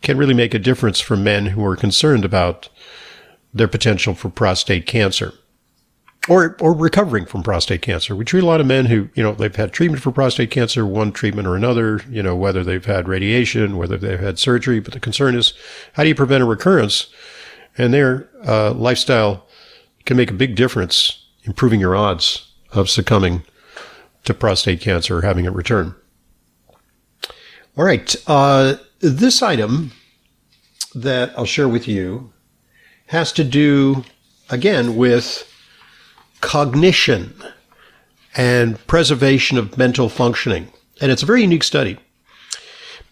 can 0.00 0.16
really 0.16 0.34
make 0.34 0.54
a 0.54 0.58
difference 0.58 0.98
for 0.98 1.16
men 1.16 1.46
who 1.46 1.64
are 1.64 1.76
concerned 1.76 2.24
about 2.24 2.68
their 3.52 3.68
potential 3.68 4.14
for 4.14 4.30
prostate 4.30 4.86
cancer 4.86 5.34
or 6.28 6.56
or 6.60 6.72
recovering 6.72 7.26
from 7.26 7.42
prostate 7.42 7.82
cancer. 7.82 8.14
We 8.14 8.24
treat 8.24 8.42
a 8.42 8.46
lot 8.46 8.60
of 8.60 8.66
men 8.66 8.86
who, 8.86 9.08
you 9.14 9.22
know, 9.22 9.32
they've 9.32 9.54
had 9.54 9.72
treatment 9.72 10.02
for 10.02 10.12
prostate 10.12 10.50
cancer, 10.50 10.86
one 10.86 11.12
treatment 11.12 11.48
or 11.48 11.56
another, 11.56 12.00
you 12.08 12.22
know, 12.22 12.36
whether 12.36 12.62
they've 12.62 12.84
had 12.84 13.08
radiation, 13.08 13.76
whether 13.76 13.96
they've 13.96 14.20
had 14.20 14.38
surgery, 14.38 14.80
but 14.80 14.92
the 14.92 15.00
concern 15.00 15.34
is 15.34 15.54
how 15.94 16.02
do 16.02 16.08
you 16.08 16.14
prevent 16.14 16.42
a 16.42 16.46
recurrence? 16.46 17.08
And 17.78 17.92
their 17.92 18.28
uh, 18.46 18.72
lifestyle 18.72 19.46
can 20.04 20.16
make 20.16 20.30
a 20.30 20.34
big 20.34 20.54
difference, 20.56 21.24
improving 21.44 21.80
your 21.80 21.96
odds 21.96 22.52
of 22.72 22.90
succumbing 22.90 23.42
to 24.24 24.34
prostate 24.34 24.80
cancer 24.80 25.18
or 25.18 25.22
having 25.22 25.44
it 25.44 25.52
return. 25.52 25.94
All 27.76 27.84
right. 27.84 28.14
Uh, 28.26 28.74
this 29.00 29.42
item 29.42 29.92
that 30.94 31.32
I'll 31.36 31.44
share 31.44 31.68
with 31.68 31.88
you 31.88 32.32
has 33.06 33.32
to 33.32 33.44
do, 33.44 34.04
again, 34.50 34.96
with 34.96 35.48
cognition 36.40 37.34
and 38.36 38.84
preservation 38.86 39.58
of 39.58 39.78
mental 39.78 40.08
functioning. 40.08 40.68
And 41.00 41.10
it's 41.10 41.22
a 41.22 41.26
very 41.26 41.42
unique 41.42 41.64
study 41.64 41.98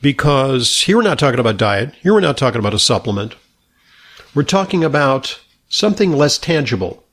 because 0.01 0.83
here 0.83 0.97
we're 0.97 1.03
not 1.03 1.19
talking 1.19 1.41
about 1.41 1.57
diet, 1.57 1.95
here 2.03 2.13
we're 2.13 2.21
not 2.21 2.37
talking 2.37 2.59
about 2.59 2.75
a 2.75 2.79
supplement. 2.79 3.35
We're 4.35 4.45
talking 4.45 4.85
about 4.85 5.41
something 5.69 6.13
less 6.13 6.39
tangible 6.39 7.05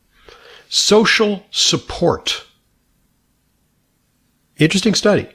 social 0.70 1.46
support. 1.52 2.46
Interesting 4.58 4.96
study. 4.96 5.30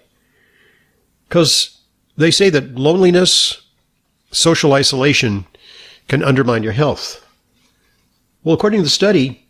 Because 1.29 1.81
they 2.16 2.31
say 2.31 2.51
that 2.51 2.75
loneliness, 2.75 3.62
social 4.31 4.75
isolation 4.75 5.47
can 6.09 6.23
undermine 6.23 6.62
your 6.62 6.73
health. 6.73 7.25
Well, 8.45 8.55
according 8.55 8.81
to 8.81 8.85
the 8.85 8.90
study, 8.90 9.49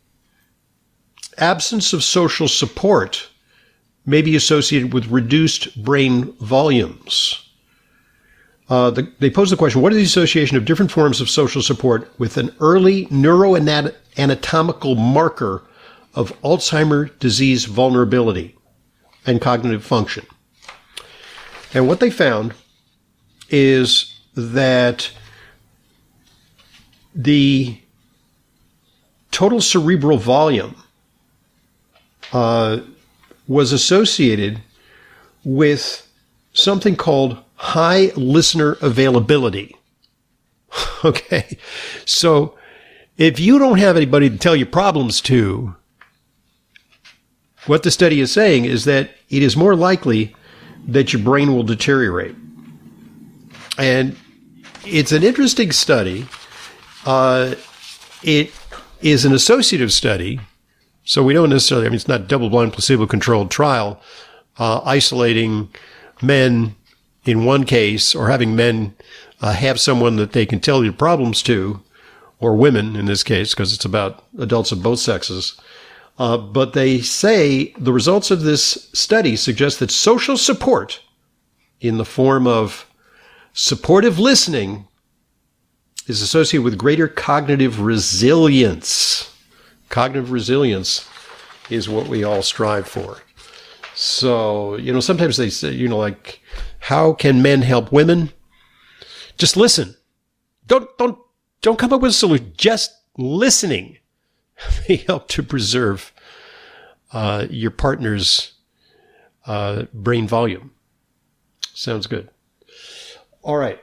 absence 1.38 1.92
of 1.92 2.04
social 2.04 2.46
support 2.46 3.28
may 4.06 4.22
be 4.22 4.36
associated 4.36 4.92
with 4.92 5.06
reduced 5.06 5.82
brain 5.82 6.32
volumes. 6.34 7.41
Uh, 8.72 8.88
the, 8.88 9.02
they 9.18 9.28
pose 9.28 9.50
the 9.50 9.56
question 9.56 9.82
what 9.82 9.92
is 9.92 9.98
the 9.98 10.02
association 10.02 10.56
of 10.56 10.64
different 10.64 10.90
forms 10.90 11.20
of 11.20 11.28
social 11.28 11.60
support 11.60 12.10
with 12.18 12.38
an 12.38 12.50
early 12.58 13.04
neuroanatomical 13.08 14.96
marker 14.96 15.62
of 16.14 16.32
Alzheimer 16.40 17.10
disease 17.18 17.66
vulnerability 17.66 18.56
and 19.26 19.42
cognitive 19.42 19.84
function? 19.84 20.24
And 21.74 21.86
what 21.86 22.00
they 22.00 22.08
found 22.08 22.54
is 23.50 24.18
that 24.34 25.10
the 27.14 27.78
total 29.32 29.60
cerebral 29.60 30.16
volume 30.16 30.76
uh, 32.32 32.80
was 33.46 33.70
associated 33.70 34.62
with 35.44 36.08
something 36.54 36.96
called 36.96 37.36
high 37.62 38.10
listener 38.16 38.76
availability. 38.80 39.76
okay. 41.04 41.56
So 42.04 42.58
if 43.16 43.38
you 43.38 43.56
don't 43.60 43.78
have 43.78 43.96
anybody 43.96 44.28
to 44.28 44.36
tell 44.36 44.56
your 44.56 44.66
problems 44.66 45.20
to, 45.22 45.76
what 47.66 47.84
the 47.84 47.92
study 47.92 48.20
is 48.20 48.32
saying 48.32 48.64
is 48.64 48.84
that 48.86 49.10
it 49.30 49.44
is 49.44 49.56
more 49.56 49.76
likely 49.76 50.34
that 50.88 51.12
your 51.12 51.22
brain 51.22 51.54
will 51.54 51.62
deteriorate. 51.62 52.34
And 53.78 54.16
it's 54.84 55.12
an 55.12 55.22
interesting 55.22 55.70
study. 55.70 56.26
Uh, 57.06 57.54
it 58.24 58.50
is 59.00 59.24
an 59.24 59.32
associative 59.32 59.92
study, 59.92 60.40
so 61.04 61.22
we 61.22 61.32
don't 61.32 61.50
necessarily, 61.50 61.86
I 61.86 61.90
mean, 61.90 61.96
it's 61.96 62.08
not 62.08 62.26
double 62.26 62.50
blind 62.50 62.72
placebo 62.72 63.06
controlled 63.06 63.52
trial, 63.52 64.02
uh, 64.58 64.80
isolating 64.84 65.70
men 66.20 66.74
in 67.24 67.44
one 67.44 67.64
case 67.64 68.14
or 68.14 68.28
having 68.28 68.56
men 68.56 68.94
uh, 69.40 69.52
have 69.52 69.80
someone 69.80 70.16
that 70.16 70.32
they 70.32 70.46
can 70.46 70.60
tell 70.60 70.84
your 70.84 70.92
problems 70.92 71.42
to, 71.42 71.80
or 72.38 72.56
women 72.56 72.96
in 72.96 73.06
this 73.06 73.22
case, 73.22 73.54
because 73.54 73.72
it's 73.72 73.84
about 73.84 74.24
adults 74.38 74.72
of 74.72 74.82
both 74.82 74.98
sexes. 74.98 75.60
Uh, 76.18 76.36
but 76.36 76.72
they 76.72 77.00
say 77.00 77.72
the 77.78 77.92
results 77.92 78.30
of 78.30 78.42
this 78.42 78.88
study 78.92 79.36
suggest 79.36 79.78
that 79.78 79.90
social 79.90 80.36
support 80.36 81.00
in 81.80 81.98
the 81.98 82.04
form 82.04 82.46
of 82.46 82.86
supportive 83.52 84.18
listening 84.18 84.86
is 86.06 86.20
associated 86.20 86.64
with 86.64 86.76
greater 86.76 87.08
cognitive 87.08 87.80
resilience. 87.80 89.34
Cognitive 89.88 90.32
resilience 90.32 91.08
is 91.70 91.88
what 91.88 92.08
we 92.08 92.24
all 92.24 92.42
strive 92.42 92.88
for. 92.88 93.18
So, 93.94 94.76
you 94.76 94.92
know, 94.92 95.00
sometimes 95.00 95.36
they 95.36 95.50
say, 95.50 95.70
you 95.72 95.88
know, 95.88 95.98
like, 95.98 96.40
how 96.82 97.12
can 97.12 97.42
men 97.42 97.62
help 97.62 97.92
women? 97.92 98.32
Just 99.38 99.56
listen. 99.56 99.94
Don't, 100.66 100.88
don't, 100.98 101.16
don't 101.60 101.78
come 101.78 101.92
up 101.92 102.00
with 102.00 102.10
a 102.10 102.14
solution. 102.14 102.52
Just 102.56 102.90
listening 103.16 103.98
may 104.88 104.96
help 104.96 105.28
to 105.28 105.44
preserve 105.44 106.12
uh, 107.12 107.46
your 107.48 107.70
partner's 107.70 108.54
uh, 109.46 109.84
brain 109.94 110.26
volume. 110.26 110.72
Sounds 111.72 112.08
good. 112.08 112.28
All 113.42 113.56
right. 113.56 113.80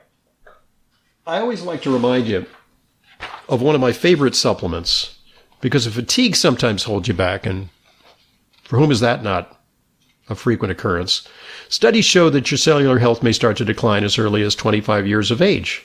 I 1.26 1.40
always 1.40 1.62
like 1.62 1.82
to 1.84 1.94
remind 1.94 2.28
you 2.28 2.48
of 3.48 3.62
one 3.62 3.76
of 3.76 3.82
my 3.82 3.94
favorite 3.94 4.36
supplements 4.36 5.20
because 5.62 5.88
fatigue 5.88 6.36
sometimes 6.36 6.84
holds 6.84 7.08
you 7.08 7.14
back, 7.14 7.46
and 7.46 7.70
for 8.64 8.78
whom 8.78 8.92
is 8.92 9.00
that 9.00 9.24
not 9.24 9.59
a 10.30 10.36
frequent 10.36 10.72
occurrence? 10.72 11.28
Studies 11.68 12.06
show 12.06 12.30
that 12.30 12.50
your 12.50 12.58
cellular 12.58 13.00
health 13.00 13.22
may 13.22 13.32
start 13.32 13.58
to 13.58 13.66
decline 13.66 14.04
as 14.04 14.18
early 14.18 14.42
as 14.44 14.56
25 14.56 15.08
years 15.08 15.32
of 15.32 15.42
age, 15.42 15.84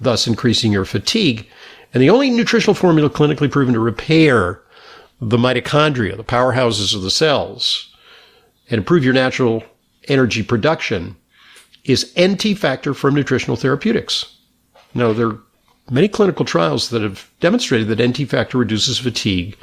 thus 0.00 0.26
increasing 0.26 0.72
your 0.72 0.84
fatigue. 0.84 1.46
And 1.92 2.02
the 2.02 2.10
only 2.10 2.30
nutritional 2.30 2.74
formula 2.74 3.10
clinically 3.10 3.50
proven 3.50 3.74
to 3.74 3.80
repair 3.80 4.60
the 5.20 5.36
mitochondria, 5.36 6.16
the 6.16 6.24
powerhouses 6.24 6.94
of 6.94 7.02
the 7.02 7.10
cells, 7.10 7.94
and 8.70 8.78
improve 8.78 9.04
your 9.04 9.14
natural 9.14 9.62
energy 10.08 10.42
production 10.42 11.16
is 11.84 12.12
NT 12.18 12.56
factor 12.56 12.94
from 12.94 13.14
nutritional 13.14 13.56
therapeutics. 13.56 14.36
Now, 14.94 15.12
there 15.12 15.28
are 15.28 15.38
many 15.90 16.08
clinical 16.08 16.44
trials 16.44 16.90
that 16.90 17.02
have 17.02 17.28
demonstrated 17.40 17.88
that 17.88 18.02
NT 18.02 18.28
factor 18.28 18.58
reduces 18.58 18.98
fatigue 18.98 19.56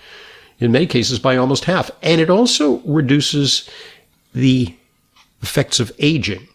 in 0.60 0.72
many 0.72 0.88
cases 0.88 1.20
by 1.20 1.38
almost 1.38 1.66
half. 1.66 1.92
And 2.02 2.20
it 2.20 2.30
also 2.30 2.78
reduces 2.80 3.70
the 4.38 4.76
effects 5.41 5.80
of 5.80 5.91
aging. 6.00 6.47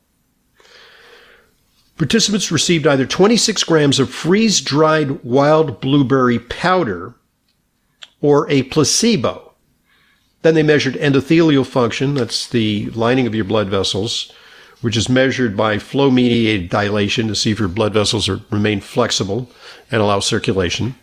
Participants 1.97 2.51
received 2.51 2.86
either 2.86 3.07
26 3.07 3.63
grams 3.63 3.99
of 3.99 4.12
freeze 4.12 4.62
dried 4.62 5.23
wild 5.23 5.81
blueberry 5.81 6.38
powder 6.38 7.15
or 8.21 8.47
a 8.51 8.63
placebo. 8.63 9.53
Then 10.43 10.53
they 10.53 10.62
measured 10.62 10.93
endothelial 10.93 11.65
function, 11.65 12.13
that's 12.13 12.47
the 12.47 12.91
lining 12.91 13.25
of 13.25 13.33
your 13.33 13.45
blood 13.45 13.69
vessels, 13.69 14.31
which 14.81 14.95
is 14.95 15.10
measured 15.10 15.57
by 15.57 15.79
flow 15.79 16.12
mediated 16.12 16.69
dilation 16.69 17.27
to 17.29 17.36
see 17.36 17.49
if 17.49 17.60
your 17.60 17.67
blood 17.67 17.93
vessels 17.93 18.29
are, 18.29 18.41
remain 18.51 18.79
flexible 18.79 19.49
and 19.89 19.99
allow 19.99 20.19
circulation. 20.19 20.93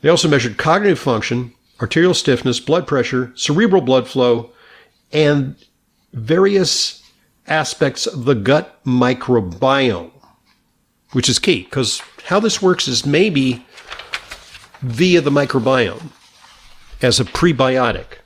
They 0.00 0.08
also 0.08 0.28
measured 0.28 0.56
cognitive 0.56 0.98
function, 0.98 1.52
arterial 1.82 2.14
stiffness, 2.14 2.60
blood 2.60 2.86
pressure, 2.86 3.30
cerebral 3.36 3.82
blood 3.82 4.08
flow, 4.08 4.52
and 5.12 5.56
various 6.14 7.02
aspects 7.46 8.06
of 8.06 8.24
the 8.24 8.34
gut 8.34 8.82
microbiome 8.86 10.13
which 11.14 11.28
is 11.28 11.38
key 11.38 11.62
because 11.62 12.02
how 12.26 12.40
this 12.40 12.60
works 12.60 12.88
is 12.88 13.06
maybe 13.06 13.64
via 14.82 15.20
the 15.20 15.30
microbiome 15.30 16.10
as 17.00 17.20
a 17.20 17.24
prebiotic 17.24 18.18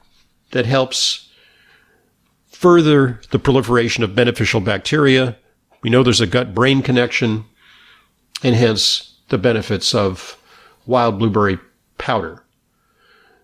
that 0.51 0.67
helps 0.67 1.31
further 2.47 3.21
the 3.31 3.39
proliferation 3.39 4.03
of 4.03 4.15
beneficial 4.15 4.61
bacteria. 4.61 5.37
We 5.83 5.91
know 5.91 6.03
there's 6.03 6.21
a 6.21 6.27
gut 6.27 6.55
brain 6.55 6.83
connection 6.83 7.45
and 8.43 8.57
hence 8.57 9.17
the 9.29 9.39
benefits 9.39 9.95
of 9.95 10.37
wild 10.87 11.19
blueberry 11.19 11.59
powder. 11.99 12.43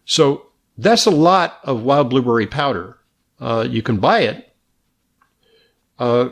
So 0.07 0.47
that's 0.79 1.07
a 1.07 1.11
lot 1.11 1.59
of 1.65 1.83
wild 1.83 2.11
blueberry 2.11 2.47
powder. 2.47 2.99
Uh, 3.39 3.67
you 3.69 3.83
can 3.83 3.99
buy 3.99 4.21
it. 4.21 4.55
Uh, 5.99 6.31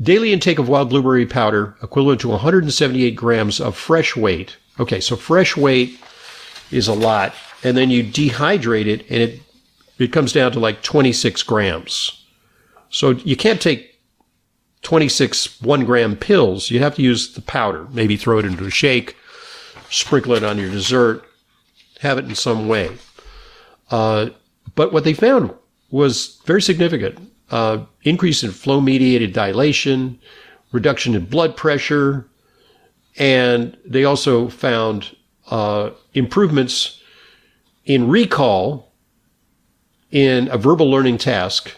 Daily 0.00 0.32
intake 0.32 0.60
of 0.60 0.68
wild 0.68 0.90
blueberry 0.90 1.26
powder 1.26 1.76
equivalent 1.82 2.20
to 2.20 2.28
178 2.28 3.16
grams 3.16 3.60
of 3.60 3.76
fresh 3.76 4.14
weight. 4.14 4.56
Okay, 4.78 5.00
so 5.00 5.16
fresh 5.16 5.56
weight 5.56 5.98
is 6.70 6.86
a 6.86 6.94
lot, 6.94 7.34
and 7.64 7.76
then 7.76 7.90
you 7.90 8.04
dehydrate 8.04 8.86
it, 8.86 9.04
and 9.10 9.20
it 9.22 9.40
it 9.98 10.12
comes 10.12 10.32
down 10.32 10.52
to 10.52 10.60
like 10.60 10.82
26 10.82 11.42
grams. 11.42 12.24
So 12.90 13.10
you 13.10 13.34
can't 13.34 13.60
take 13.60 13.98
26 14.82 15.60
one 15.60 15.84
gram 15.84 16.14
pills. 16.14 16.70
You 16.70 16.78
have 16.78 16.94
to 16.94 17.02
use 17.02 17.34
the 17.34 17.42
powder. 17.42 17.88
Maybe 17.90 18.16
throw 18.16 18.38
it 18.38 18.44
into 18.44 18.66
a 18.66 18.70
shake, 18.70 19.16
sprinkle 19.90 20.34
it 20.34 20.44
on 20.44 20.58
your 20.58 20.70
dessert, 20.70 21.24
have 22.00 22.18
it 22.18 22.26
in 22.26 22.36
some 22.36 22.68
way. 22.68 22.96
Uh, 23.90 24.30
but 24.76 24.92
what 24.92 25.02
they 25.02 25.14
found 25.14 25.52
was 25.90 26.40
very 26.44 26.62
significant 26.62 27.18
uh, 27.50 27.84
increase 28.02 28.42
in 28.42 28.50
flow 28.50 28.80
mediated 28.80 29.32
dilation, 29.32 30.18
reduction 30.72 31.14
in 31.14 31.24
blood 31.24 31.56
pressure, 31.56 32.28
and 33.16 33.76
they 33.84 34.04
also 34.04 34.48
found 34.48 35.16
uh, 35.50 35.90
improvements 36.14 37.02
in 37.84 38.08
recall 38.08 38.92
in 40.10 40.48
a 40.48 40.58
verbal 40.58 40.90
learning 40.90 41.18
task 41.18 41.72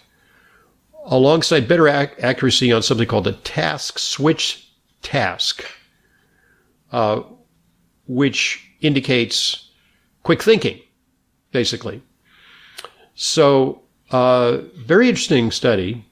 alongside 1.07 1.67
better 1.67 1.89
ac- 1.89 2.13
accuracy 2.21 2.73
on 2.73 2.83
something 2.83 3.07
called 3.07 3.25
the 3.25 3.33
task 3.33 3.99
switch 3.99 4.73
task, 5.03 5.65
uh, 6.93 7.23
which 8.07 8.69
indicates 8.81 9.71
quick 10.23 10.43
thinking, 10.43 10.81
basically. 11.53 12.03
So 13.15 13.80
uh, 14.11 14.59
very 14.77 15.09
interesting 15.09 15.51
study, 15.51 16.05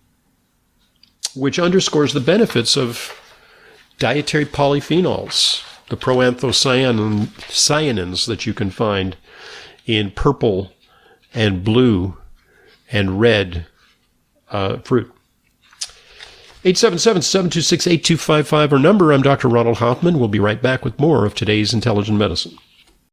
which 1.34 1.58
underscores 1.58 2.12
the 2.12 2.20
benefits 2.20 2.76
of 2.76 3.14
dietary 3.98 4.46
polyphenols, 4.46 5.62
the 5.88 5.96
proanthocyanins 5.96 8.26
that 8.26 8.46
you 8.46 8.54
can 8.54 8.70
find 8.70 9.16
in 9.86 10.10
purple 10.10 10.72
and 11.34 11.64
blue 11.64 12.16
and 12.90 13.20
red 13.20 13.66
uh, 14.50 14.78
fruit. 14.78 15.12
877-726-8255, 16.64 18.72
our 18.72 18.78
number. 18.78 19.12
I'm 19.12 19.20
Dr. 19.22 19.48
Ronald 19.48 19.78
Hoffman. 19.78 20.18
We'll 20.18 20.28
be 20.28 20.40
right 20.40 20.60
back 20.60 20.84
with 20.84 20.98
more 20.98 21.24
of 21.24 21.34
today's 21.34 21.72
Intelligent 21.72 22.18
Medicine. 22.18 22.58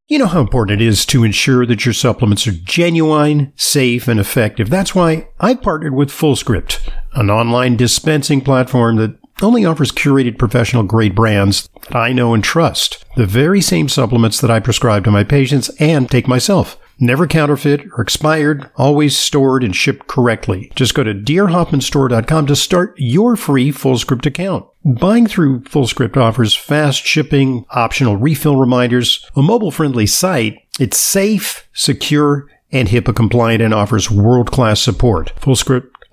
You 0.07 0.19
know 0.19 0.27
how 0.27 0.39
important 0.39 0.79
it 0.79 0.85
is 0.85 1.03
to 1.07 1.23
ensure 1.23 1.65
that 1.65 1.83
your 1.83 1.93
supplements 1.93 2.45
are 2.45 2.51
genuine, 2.51 3.51
safe, 3.55 4.07
and 4.07 4.19
effective. 4.19 4.69
That's 4.69 4.93
why 4.93 5.29
I 5.39 5.55
partnered 5.55 5.95
with 5.95 6.11
FullScript, 6.11 6.91
an 7.15 7.31
online 7.31 7.75
dispensing 7.75 8.41
platform 8.41 8.97
that 8.97 9.17
only 9.41 9.65
offers 9.65 9.91
curated 9.91 10.37
professional 10.37 10.83
grade 10.83 11.15
brands 11.15 11.67
that 11.87 11.95
I 11.95 12.13
know 12.13 12.35
and 12.35 12.43
trust. 12.43 13.03
The 13.15 13.25
very 13.25 13.61
same 13.61 13.89
supplements 13.89 14.39
that 14.41 14.51
I 14.51 14.59
prescribe 14.59 15.05
to 15.05 15.11
my 15.11 15.23
patients 15.23 15.69
and 15.79 16.07
take 16.07 16.27
myself. 16.27 16.77
Never 16.99 17.25
counterfeit 17.25 17.87
or 17.97 18.01
expired, 18.01 18.69
always 18.77 19.17
stored 19.17 19.63
and 19.63 19.75
shipped 19.75 20.05
correctly. 20.05 20.71
Just 20.75 20.93
go 20.93 21.03
to 21.03 21.15
drhoffmanstore.com 21.15 22.45
to 22.45 22.55
start 22.55 22.93
your 22.97 23.35
free 23.35 23.71
FullScript 23.71 24.27
account. 24.27 24.67
Buying 24.87 25.25
through 25.25 25.61
FullScript 25.61 26.15
offers 26.15 26.53
fast 26.53 27.03
shipping, 27.03 27.65
optional 27.71 28.17
refill 28.17 28.57
reminders, 28.57 29.25
a 29.35 29.41
mobile 29.41 29.71
friendly 29.71 30.05
site. 30.05 30.59
It's 30.79 30.99
safe, 30.99 31.67
secure, 31.73 32.47
and 32.71 32.87
HIPAA 32.87 33.15
compliant 33.15 33.63
and 33.63 33.73
offers 33.73 34.11
world 34.11 34.51
class 34.51 34.79
support. 34.79 35.33
FullScript 35.37 35.87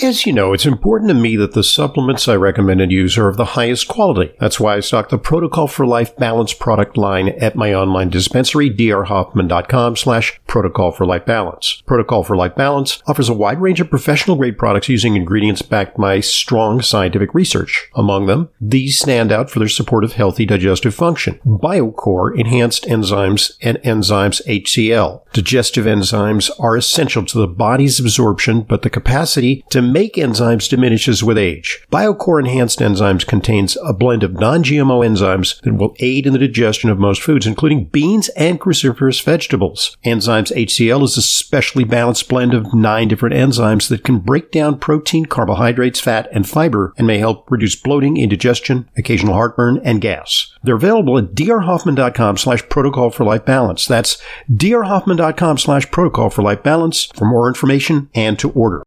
As 0.00 0.24
you 0.24 0.32
know, 0.32 0.54
it's 0.54 0.64
important 0.64 1.10
to 1.10 1.14
me 1.14 1.36
that 1.36 1.52
the 1.52 1.62
supplements 1.62 2.26
I 2.26 2.34
recommend 2.36 2.80
and 2.80 2.90
use 2.90 3.18
are 3.18 3.28
of 3.28 3.36
the 3.36 3.44
highest 3.44 3.88
quality. 3.88 4.32
That's 4.40 4.58
why 4.58 4.76
I 4.76 4.80
stock 4.80 5.10
the 5.10 5.18
Protocol 5.18 5.66
for 5.66 5.86
Life 5.86 6.16
Balance 6.16 6.54
product 6.54 6.96
line 6.96 7.28
at 7.28 7.56
my 7.56 7.74
online 7.74 8.08
dispensary, 8.08 8.70
drhoffman.com 8.70 9.96
slash 9.96 10.40
protocol 10.46 10.92
for 10.92 11.04
life 11.04 11.26
balance. 11.26 11.82
Protocol 11.86 12.24
for 12.24 12.36
Life 12.36 12.54
Balance 12.54 13.02
offers 13.06 13.28
a 13.28 13.34
wide 13.34 13.60
range 13.60 13.80
of 13.80 13.90
professional 13.90 14.36
grade 14.36 14.56
products 14.56 14.88
using 14.88 15.14
ingredients 15.14 15.60
backed 15.60 15.98
by 15.98 16.20
strong 16.20 16.80
scientific 16.80 17.34
research. 17.34 17.90
Among 17.94 18.26
them, 18.26 18.48
these 18.62 18.98
stand 18.98 19.30
out 19.30 19.50
for 19.50 19.58
their 19.58 19.68
support 19.68 20.04
of 20.04 20.14
healthy 20.14 20.46
digestive 20.46 20.94
function. 20.94 21.38
BioCore 21.44 22.38
enhanced 22.38 22.84
enzymes 22.84 23.52
and 23.60 23.76
enzymes 23.78 24.40
HCl. 24.46 25.22
Digestive 25.34 25.84
enzymes 25.84 26.50
are 26.58 26.78
essential 26.78 27.26
to 27.26 27.38
the 27.38 27.46
body's 27.46 28.00
absorption, 28.00 28.62
but 28.62 28.80
the 28.80 28.90
capacity 28.90 29.64
to 29.68 29.81
make 29.82 30.14
enzymes 30.14 30.68
diminishes 30.68 31.24
with 31.24 31.38
age. 31.38 31.84
BioCore 31.90 32.40
Enhanced 32.40 32.78
Enzymes 32.78 33.26
contains 33.26 33.76
a 33.82 33.92
blend 33.92 34.22
of 34.22 34.34
non-GMO 34.34 35.04
enzymes 35.04 35.60
that 35.62 35.74
will 35.74 35.96
aid 35.98 36.26
in 36.26 36.32
the 36.32 36.38
digestion 36.38 36.90
of 36.90 36.98
most 36.98 37.22
foods, 37.22 37.46
including 37.46 37.86
beans 37.86 38.28
and 38.30 38.60
cruciferous 38.60 39.22
vegetables. 39.22 39.96
Enzymes 40.04 40.54
HCl 40.56 41.02
is 41.04 41.16
a 41.16 41.22
specially 41.22 41.84
balanced 41.84 42.28
blend 42.28 42.54
of 42.54 42.72
nine 42.72 43.08
different 43.08 43.34
enzymes 43.34 43.88
that 43.88 44.04
can 44.04 44.18
break 44.18 44.50
down 44.50 44.78
protein, 44.78 45.26
carbohydrates, 45.26 46.00
fat, 46.00 46.28
and 46.32 46.48
fiber 46.48 46.92
and 46.96 47.06
may 47.06 47.18
help 47.18 47.50
reduce 47.50 47.76
bloating, 47.76 48.16
indigestion, 48.16 48.88
occasional 48.96 49.34
heartburn, 49.34 49.80
and 49.84 50.00
gas. 50.00 50.52
They're 50.62 50.76
available 50.76 51.18
at 51.18 51.34
drhoffman.com 51.34 52.36
slash 52.36 52.68
protocol 52.68 53.10
for 53.10 53.24
life 53.24 53.44
balance. 53.44 53.86
That's 53.86 54.22
drhoffman.com 54.50 55.58
slash 55.58 55.90
protocol 55.90 56.30
for 56.30 56.42
life 56.42 56.62
balance 56.62 57.06
for 57.06 57.24
more 57.24 57.48
information 57.48 58.10
and 58.14 58.38
to 58.38 58.50
order. 58.50 58.82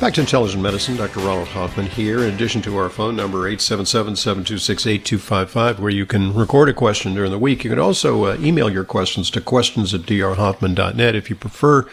Back 0.00 0.14
to 0.14 0.20
Intelligent 0.20 0.62
Medicine, 0.62 0.96
Dr. 0.96 1.18
Ronald 1.18 1.48
Hoffman 1.48 1.86
here. 1.86 2.20
In 2.20 2.32
addition 2.32 2.62
to 2.62 2.76
our 2.76 2.88
phone 2.88 3.16
number, 3.16 3.50
877-726-8255, 3.50 5.80
where 5.80 5.90
you 5.90 6.06
can 6.06 6.32
record 6.32 6.68
a 6.68 6.72
question 6.72 7.14
during 7.14 7.32
the 7.32 7.38
week. 7.38 7.64
You 7.64 7.70
can 7.70 7.80
also 7.80 8.26
uh, 8.26 8.36
email 8.38 8.70
your 8.70 8.84
questions 8.84 9.28
to 9.30 9.40
questions 9.40 9.92
at 9.92 10.02
drhoffman.net 10.02 11.16
if 11.16 11.28
you 11.28 11.34
prefer. 11.34 11.84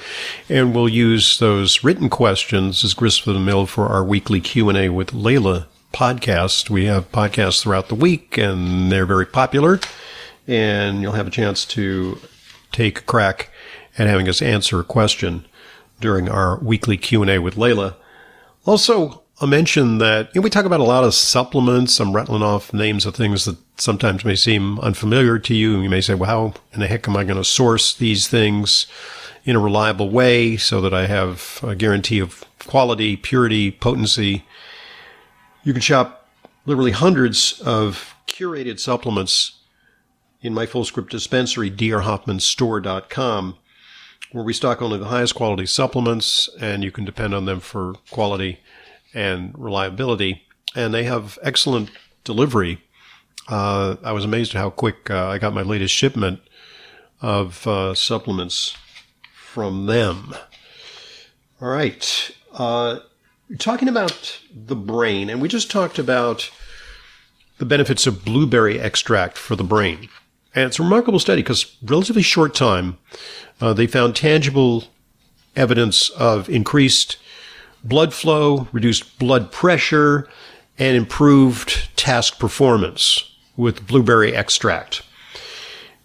And 0.48 0.76
we'll 0.76 0.88
use 0.88 1.40
those 1.40 1.84
written 1.84 2.08
questions 2.08 2.84
as 2.84 2.94
grist 2.94 3.24
for 3.24 3.34
the 3.34 3.40
mill 3.40 3.66
for 3.66 3.88
our 3.88 4.04
weekly 4.04 4.40
Q&A 4.40 4.90
with 4.90 5.10
Layla 5.10 5.66
podcast. 5.92 6.70
We 6.70 6.86
have 6.86 7.12
podcasts 7.12 7.64
throughout 7.64 7.90
the 7.90 7.96
week, 7.96 8.38
and 8.38 8.92
they're 8.92 9.08
very 9.08 9.26
popular. 9.26 9.80
And 10.48 11.02
you'll 11.02 11.14
have 11.14 11.26
a 11.26 11.32
chance 11.32 11.66
to 11.66 12.20
take 12.72 13.00
a 13.00 13.04
crack 13.04 13.50
at 13.98 14.06
having 14.06 14.30
us 14.30 14.44
answer 14.44 14.80
a 14.80 14.84
question 14.84 15.46
during 16.00 16.30
our 16.30 16.60
weekly 16.60 16.98
Q&A 16.98 17.40
with 17.40 17.56
Layla. 17.56 17.96
Also, 18.66 19.24
a 19.42 19.48
mention 19.48 19.98
that 19.98 20.34
you 20.34 20.40
know, 20.40 20.44
we 20.44 20.50
talk 20.50 20.66
about 20.66 20.80
a 20.80 20.84
lot 20.84 21.04
of 21.04 21.14
supplements. 21.14 22.00
I'm 22.00 22.16
rattling 22.16 22.42
off 22.42 22.74
names 22.74 23.06
of 23.06 23.16
things 23.16 23.46
that 23.46 23.58
sometimes 23.78 24.24
may 24.24 24.36
seem 24.36 24.80
unfamiliar 24.80 25.40
to 25.40 25.54
you. 25.54 25.82
You 25.82 25.90
may 25.90 26.02
say, 26.02 26.14
well, 26.14 26.30
how 26.30 26.62
in 26.74 26.80
the 26.80 26.88
heck 26.88 27.08
am 27.08 27.18
I 27.18 27.24
going 27.24 27.38
to 27.38 27.44
source 27.44 27.94
these 27.94 28.28
things 28.28 28.88
in 29.44 29.56
a 29.56 29.60
reliable 29.60 30.10
way 30.10 30.58
so 30.58 30.82
that 30.82 30.94
I 30.94 31.08
have 31.08 31.60
a 31.64 31.76
guarantee 31.76 32.20
of 32.20 32.44
quality, 32.66 33.18
purity, 33.18 33.72
potency? 33.72 34.46
You 35.64 35.74
can 35.74 35.82
shop 35.82 36.30
literally 36.66 36.92
hundreds 36.92 37.60
of 37.62 38.16
curated 38.28 38.80
supplements 38.80 39.60
in 40.42 40.54
my 40.54 40.66
FullScript 40.66 41.10
dispensary, 41.10 41.70
drhoffmanstore.com 41.70 43.58
where 44.36 44.44
we 44.44 44.52
stock 44.52 44.82
only 44.82 44.98
the 44.98 45.06
highest 45.06 45.34
quality 45.34 45.66
supplements 45.66 46.50
and 46.60 46.84
you 46.84 46.92
can 46.92 47.06
depend 47.06 47.34
on 47.34 47.46
them 47.46 47.62
for 47.62 47.94
quality 48.12 48.60
and 49.14 49.58
reliability. 49.58 50.42
And 50.76 50.94
they 50.94 51.06
have 51.06 51.40
excellent 51.42 51.90
delivery. 52.26 52.82
Uh, 53.48 53.96
I 54.04 54.12
was 54.12 54.26
amazed 54.26 54.54
at 54.54 54.60
how 54.60 54.72
quick 54.72 55.10
uh, 55.10 55.28
I 55.28 55.38
got 55.38 55.54
my 55.54 55.62
latest 55.62 55.94
shipment 55.94 56.42
of 57.22 57.66
uh, 57.66 57.96
supplements 57.96 58.76
from 59.34 59.86
them. 59.86 60.36
All 61.62 61.70
right. 61.70 62.36
Uh, 62.54 63.00
talking 63.58 63.88
about 63.88 64.42
the 64.54 64.76
brain, 64.76 65.30
and 65.30 65.42
we 65.42 65.48
just 65.48 65.72
talked 65.72 65.98
about 65.98 66.52
the 67.58 67.66
benefits 67.66 68.06
of 68.06 68.26
blueberry 68.26 68.82
extract 68.82 69.38
for 69.38 69.56
the 69.56 69.64
brain. 69.64 70.10
And 70.54 70.66
it's 70.66 70.80
a 70.80 70.84
remarkable 70.84 71.20
study 71.20 71.42
because 71.42 71.78
relatively 71.82 72.22
short 72.22 72.54
time, 72.54 72.98
uh, 73.62 73.74
they 73.74 73.88
found 73.88 74.16
tangible 74.16 74.86
evidence 75.56 76.10
of 76.10 76.50
increased 76.50 77.18
blood 77.84 78.14
flow, 78.14 78.68
reduced 78.72 79.18
blood 79.20 79.52
pressure, 79.52 80.28
and 80.78 80.98
improved 80.98 81.90
task 81.96 82.40
performance 82.40 83.32
with 83.56 83.88
blueberry 83.88 84.36
extract. 84.36 85.02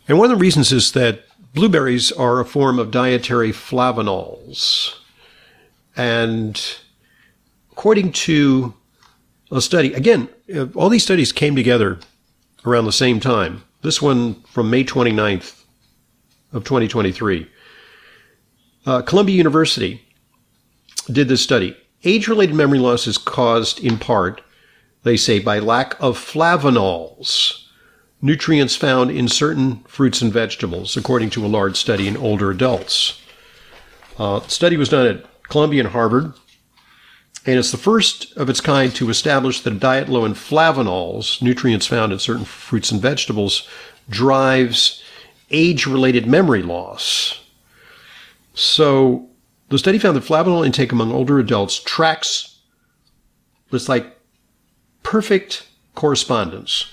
And 0.07 0.19
one 0.19 0.31
of 0.31 0.39
the 0.39 0.43
reasons 0.43 0.73
is 0.73 0.93
that 0.93 1.25
blueberries 1.55 2.13
are 2.13 2.41
a 2.41 2.45
form 2.45 2.79
of 2.79 2.91
dietary 2.91 3.51
flavonols. 3.51 4.95
And 5.97 6.61
according 7.73 8.13
to 8.13 8.75
a 9.51 9.61
study, 9.61 9.93
again, 9.95 10.29
uh, 10.55 10.67
all 10.75 10.89
these 10.89 11.03
studies 11.03 11.33
came 11.33 11.57
together 11.57 11.99
around 12.65 12.85
the 12.85 12.93
same 12.93 13.21
time. 13.21 13.65
This 13.83 14.01
one 14.01 14.35
from 14.43 14.71
May 14.71 14.85
29th, 14.85 15.60
of 16.53 16.65
2023. 16.65 17.49
Uh, 18.87 19.03
Columbia 19.03 19.37
University 19.37 20.03
did 21.11 21.29
this 21.29 21.43
study. 21.43 21.77
Age 22.05 22.29
related 22.29 22.55
memory 22.55 22.79
loss 22.79 23.07
is 23.07 23.19
caused 23.19 23.81
in 23.81 23.99
part, 23.99 24.41
they 25.03 25.17
say, 25.17 25.39
by 25.39 25.59
lack 25.59 26.01
of 26.01 26.19
flavonols, 26.19 27.65
nutrients 28.23 28.77
found 28.77 29.11
in 29.11 29.29
certain 29.29 29.81
fruits 29.87 30.23
and 30.23 30.33
vegetables, 30.33 30.97
according 30.97 31.31
to 31.31 31.45
a 31.45 31.49
large 31.49 31.77
study 31.77 32.09
in 32.09 32.17
older 32.17 32.51
adults. 32.51 33.21
Uh, 34.19 34.41
the 34.41 34.49
study 34.49 34.77
was 34.77 34.89
done 34.89 35.07
at 35.07 35.43
Columbia 35.49 35.83
and 35.83 35.93
Harvard, 35.93 36.33
and 37.47 37.59
it's 37.59 37.71
the 37.71 37.79
first 37.79 38.37
of 38.37 38.51
its 38.51 38.61
kind 38.61 38.95
to 38.95 39.11
establish 39.11 39.61
that 39.61 39.73
a 39.73 39.79
diet 39.79 40.09
low 40.09 40.25
in 40.25 40.35
flavonols, 40.35 41.41
nutrients 41.41 41.87
found 41.87 42.13
in 42.13 42.19
certain 42.19 42.45
fruits 42.45 42.91
and 42.91 43.01
vegetables, 43.01 43.67
drives 44.09 45.03
age 45.51 45.87
related 45.87 46.27
memory 46.27 46.63
loss. 46.63 47.41
So 48.55 49.29
the 49.69 49.79
study 49.79 49.99
found 49.99 50.17
that 50.17 50.25
flavanol 50.25 50.65
intake 50.65 50.93
among 50.93 51.13
older 51.13 51.39
adults 51.39 51.81
tracks 51.83 52.51
this 53.71 53.89
like 53.89 54.19
perfect 55.03 55.67
correspondence, 55.95 56.93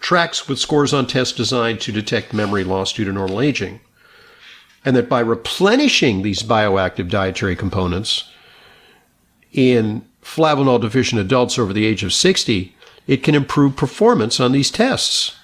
tracks 0.00 0.48
with 0.48 0.58
scores 0.58 0.92
on 0.92 1.06
tests 1.06 1.36
designed 1.36 1.80
to 1.82 1.92
detect 1.92 2.32
memory 2.32 2.64
loss 2.64 2.92
due 2.92 3.04
to 3.04 3.12
normal 3.12 3.40
aging. 3.40 3.80
And 4.84 4.94
that 4.96 5.08
by 5.08 5.20
replenishing 5.20 6.22
these 6.22 6.42
bioactive 6.42 7.08
dietary 7.08 7.56
components 7.56 8.30
in 9.52 10.04
flavanol 10.22 10.80
deficient 10.80 11.20
adults 11.20 11.58
over 11.58 11.72
the 11.72 11.86
age 11.86 12.04
of 12.04 12.12
60, 12.12 12.74
it 13.06 13.22
can 13.22 13.34
improve 13.34 13.76
performance 13.76 14.40
on 14.40 14.52
these 14.52 14.70
tests. 14.70 15.36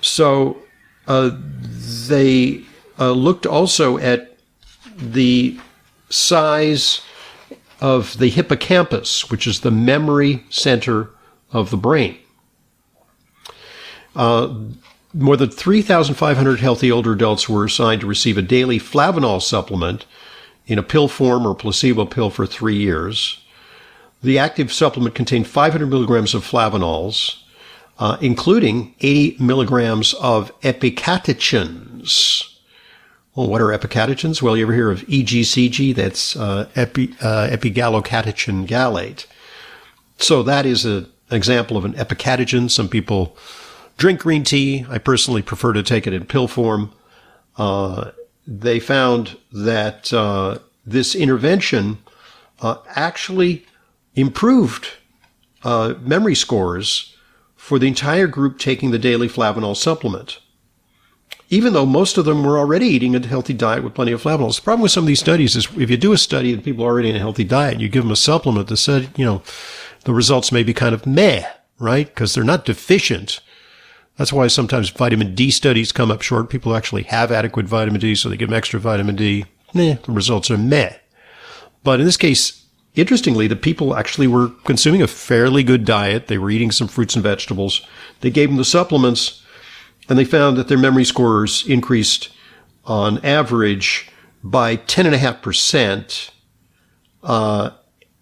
So 0.00 0.61
uh, 1.06 1.30
they 2.08 2.62
uh, 2.98 3.12
looked 3.12 3.46
also 3.46 3.98
at 3.98 4.36
the 4.96 5.58
size 6.08 7.00
of 7.80 8.18
the 8.18 8.28
hippocampus, 8.28 9.30
which 9.30 9.46
is 9.46 9.60
the 9.60 9.70
memory 9.70 10.44
center 10.50 11.10
of 11.50 11.70
the 11.70 11.76
brain. 11.76 12.16
Uh, 14.14 14.54
more 15.14 15.36
than 15.36 15.50
3,500 15.50 16.60
healthy 16.60 16.90
older 16.90 17.12
adults 17.12 17.48
were 17.48 17.64
assigned 17.64 18.00
to 18.00 18.06
receive 18.06 18.38
a 18.38 18.42
daily 18.42 18.78
flavanol 18.78 19.42
supplement 19.42 20.06
in 20.66 20.78
a 20.78 20.82
pill 20.82 21.08
form 21.08 21.46
or 21.46 21.54
placebo 21.54 22.04
pill 22.04 22.30
for 22.30 22.46
three 22.46 22.76
years. 22.76 23.44
The 24.22 24.38
active 24.38 24.72
supplement 24.72 25.14
contained 25.14 25.48
500 25.48 25.86
milligrams 25.86 26.34
of 26.34 26.46
flavanols, 26.46 27.41
uh, 27.98 28.16
including 28.20 28.94
80 29.00 29.36
milligrams 29.42 30.14
of 30.14 30.58
epicatechins. 30.60 32.48
Well, 33.34 33.48
what 33.48 33.60
are 33.60 33.68
epicatechins? 33.68 34.42
Well, 34.42 34.56
you 34.56 34.64
ever 34.64 34.74
hear 34.74 34.90
of 34.90 35.02
EGCG? 35.02 35.94
That's 35.94 36.36
uh, 36.36 36.68
epi, 36.76 37.14
uh, 37.20 37.48
epigallocatechin 37.50 38.66
gallate. 38.66 39.26
So 40.18 40.42
that 40.42 40.66
is 40.66 40.84
a, 40.84 41.06
an 41.30 41.36
example 41.36 41.76
of 41.76 41.84
an 41.84 41.94
epicatechin. 41.94 42.70
Some 42.70 42.88
people 42.88 43.36
drink 43.96 44.20
green 44.20 44.44
tea. 44.44 44.84
I 44.88 44.98
personally 44.98 45.42
prefer 45.42 45.72
to 45.72 45.82
take 45.82 46.06
it 46.06 46.12
in 46.12 46.26
pill 46.26 46.48
form. 46.48 46.92
Uh, 47.56 48.10
they 48.46 48.80
found 48.80 49.38
that 49.52 50.12
uh, 50.12 50.58
this 50.84 51.14
intervention 51.14 51.98
uh, 52.60 52.76
actually 52.88 53.64
improved 54.14 54.88
uh, 55.62 55.94
memory 56.00 56.34
scores 56.34 57.11
for 57.62 57.78
the 57.78 57.86
entire 57.86 58.26
group 58.26 58.58
taking 58.58 58.90
the 58.90 58.98
daily 58.98 59.28
flavanol 59.28 59.76
supplement 59.76 60.40
even 61.52 61.74
though 61.74 61.84
most 61.84 62.16
of 62.16 62.24
them 62.24 62.42
were 62.42 62.58
already 62.58 62.86
eating 62.86 63.14
a 63.14 63.26
healthy 63.26 63.52
diet 63.52 63.84
with 63.84 63.92
plenty 63.92 64.10
of 64.10 64.22
flavanols. 64.22 64.56
The 64.56 64.62
problem 64.62 64.80
with 64.80 64.90
some 64.90 65.04
of 65.04 65.08
these 65.08 65.20
studies 65.20 65.54
is 65.54 65.68
if 65.76 65.90
you 65.90 65.98
do 65.98 66.14
a 66.14 66.18
study 66.18 66.50
and 66.50 66.64
people 66.64 66.82
are 66.82 66.88
already 66.88 67.10
in 67.10 67.16
a 67.16 67.18
healthy 67.18 67.44
diet, 67.44 67.78
you 67.78 67.90
give 67.90 68.04
them 68.04 68.10
a 68.10 68.16
supplement 68.16 68.68
that 68.68 68.78
said, 68.78 69.10
you 69.16 69.24
know, 69.26 69.42
the 70.04 70.14
results 70.14 70.50
may 70.50 70.62
be 70.62 70.72
kind 70.72 70.94
of 70.94 71.06
meh, 71.06 71.44
right? 71.78 72.06
Because 72.06 72.32
they're 72.32 72.42
not 72.42 72.64
deficient. 72.64 73.40
That's 74.16 74.32
why 74.32 74.46
sometimes 74.46 74.88
vitamin 74.88 75.34
D 75.34 75.50
studies 75.50 75.92
come 75.92 76.10
up 76.10 76.22
short. 76.22 76.48
People 76.48 76.74
actually 76.74 77.02
have 77.02 77.30
adequate 77.30 77.66
vitamin 77.66 78.00
D, 78.00 78.14
so 78.14 78.30
they 78.30 78.38
give 78.38 78.48
them 78.48 78.56
extra 78.56 78.80
vitamin 78.80 79.16
D. 79.16 79.44
Nah, 79.74 79.96
the 80.04 80.12
results 80.12 80.50
are 80.50 80.56
meh. 80.56 80.94
But 81.84 82.00
in 82.00 82.06
this 82.06 82.16
case, 82.16 82.64
interestingly, 82.94 83.46
the 83.46 83.56
people 83.56 83.96
actually 83.96 84.26
were 84.26 84.48
consuming 84.64 85.02
a 85.02 85.06
fairly 85.06 85.62
good 85.62 85.84
diet. 85.84 86.26
They 86.26 86.38
were 86.38 86.50
eating 86.50 86.70
some 86.70 86.88
fruits 86.88 87.14
and 87.14 87.22
vegetables. 87.22 87.86
They 88.20 88.30
gave 88.30 88.48
them 88.48 88.58
the 88.58 88.64
supplements 88.64 89.42
and 90.08 90.18
they 90.18 90.24
found 90.24 90.56
that 90.56 90.68
their 90.68 90.78
memory 90.78 91.04
scores 91.04 91.66
increased 91.66 92.28
on 92.84 93.24
average 93.24 94.10
by 94.42 94.76
10.5% 94.76 96.30
uh, 97.22 97.70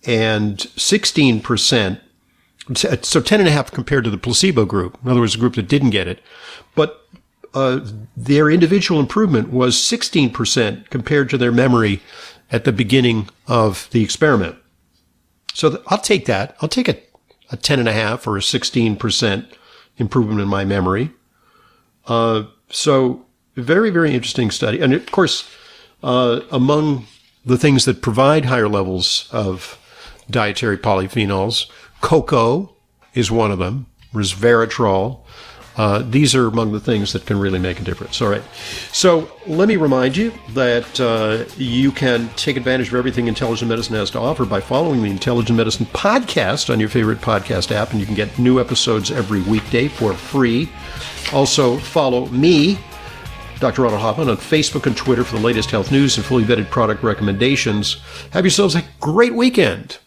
and 0.07 0.59
16%. 0.59 2.01
So 2.77 3.21
10.5 3.21 3.73
compared 3.73 4.05
to 4.05 4.11
the 4.11 4.19
placebo 4.19 4.65
group. 4.65 4.99
In 5.03 5.11
other 5.11 5.21
words, 5.21 5.33
the 5.33 5.41
group 5.41 5.55
that 5.55 5.69
didn't 5.69 5.91
get 5.91 6.07
it. 6.07 6.21
But 6.75 7.09
uh, 7.55 7.81
their 8.17 8.49
individual 8.49 9.01
improvement 9.01 9.51
was 9.51 9.75
16% 9.75 10.89
compared 10.91 11.31
to 11.31 11.39
their 11.39 11.51
memory 11.51 12.01
at 12.53 12.65
the 12.65 12.73
beginning 12.73 13.29
of 13.49 13.89
the 13.91 14.05
experiment. 14.05 14.57
So 15.55 15.71
th- 15.71 15.83
I'll 15.89 15.99
take 15.99 16.27
that. 16.27 16.57
I'll 16.61 16.69
take 16.69 16.89
a, 16.89 16.97
a 17.51 17.57
10.5 17.57 18.27
or 18.27 18.37
a 18.37 18.41
16% 18.41 19.47
improvement 19.99 20.41
in 20.41 20.49
my 20.49 20.65
memory. 20.65 21.11
Uh, 22.07 22.45
so 22.71 23.27
very, 23.57 23.91
very 23.91 24.15
interesting 24.15 24.51
study. 24.51 24.81
And 24.81 24.93
of 24.95 25.11
course, 25.11 25.49
uh, 26.03 26.41
among 26.51 27.07
the 27.45 27.59
things 27.59 27.85
that 27.85 28.03
provide 28.03 28.47
higher 28.47 28.69
levels 28.69 29.29
of 29.33 29.79
dietary 30.31 30.79
polyphenols, 30.79 31.71
cocoa 32.01 32.75
is 33.15 33.31
one 33.31 33.51
of 33.51 33.59
them, 33.59 33.87
resveratrol. 34.15 35.21
Uh, 35.77 36.03
these 36.03 36.35
are 36.35 36.47
among 36.47 36.73
the 36.73 36.81
things 36.81 37.13
that 37.13 37.25
can 37.27 37.39
really 37.39 37.59
make 37.59 37.81
a 37.81 37.85
difference. 37.85 38.21
All 38.21 38.29
right. 38.29 38.43
So 38.93 39.31
let 39.47 39.69
me 39.69 39.77
remind 39.77 40.17
you 40.17 40.33
that 40.51 41.01
uh, 41.01 41.45
you 41.57 41.93
can 41.93 42.29
take 42.31 42.57
advantage 42.57 42.89
of 42.89 42.95
everything 42.95 43.29
Intelligent 43.29 43.69
Medicine 43.69 43.95
has 43.95 44.11
to 44.11 44.19
offer 44.19 44.45
by 44.45 44.61
following 44.61 45.03
the 45.03 45.11
Intelligent 45.11 45.57
Medicine 45.57 45.87
podcast 45.87 46.73
on 46.73 46.81
your 46.81 46.89
favorite 46.89 47.21
podcast 47.21 47.73
app, 47.73 47.93
and 47.93 48.01
you 48.01 48.07
can 48.07 48.15
get 48.15 48.39
new 48.39 48.61
episodes 48.61 49.11
every 49.11 49.43
weekday 49.43 49.89
for 49.89 50.13
free. 50.13 50.69
Also, 51.33 51.79
follow 51.79 52.27
me, 52.27 52.79
Dr. 53.61 53.83
Ronald 53.83 54.01
Hoffman, 54.03 54.29
on 54.29 54.37
Facebook 54.37 54.87
and 54.87 54.97
Twitter 54.97 55.23
for 55.23 55.37
the 55.37 55.43
latest 55.43 55.71
health 55.71 55.93
news 55.93 56.17
and 56.17 56.27
fully 56.27 56.45
vetted 56.45 56.69
product 56.71 57.03
recommendations. 57.03 58.01
Have 58.33 58.45
yourselves 58.45 58.75
a 58.75 58.83
great 59.01 59.35
weekend. 59.35 59.99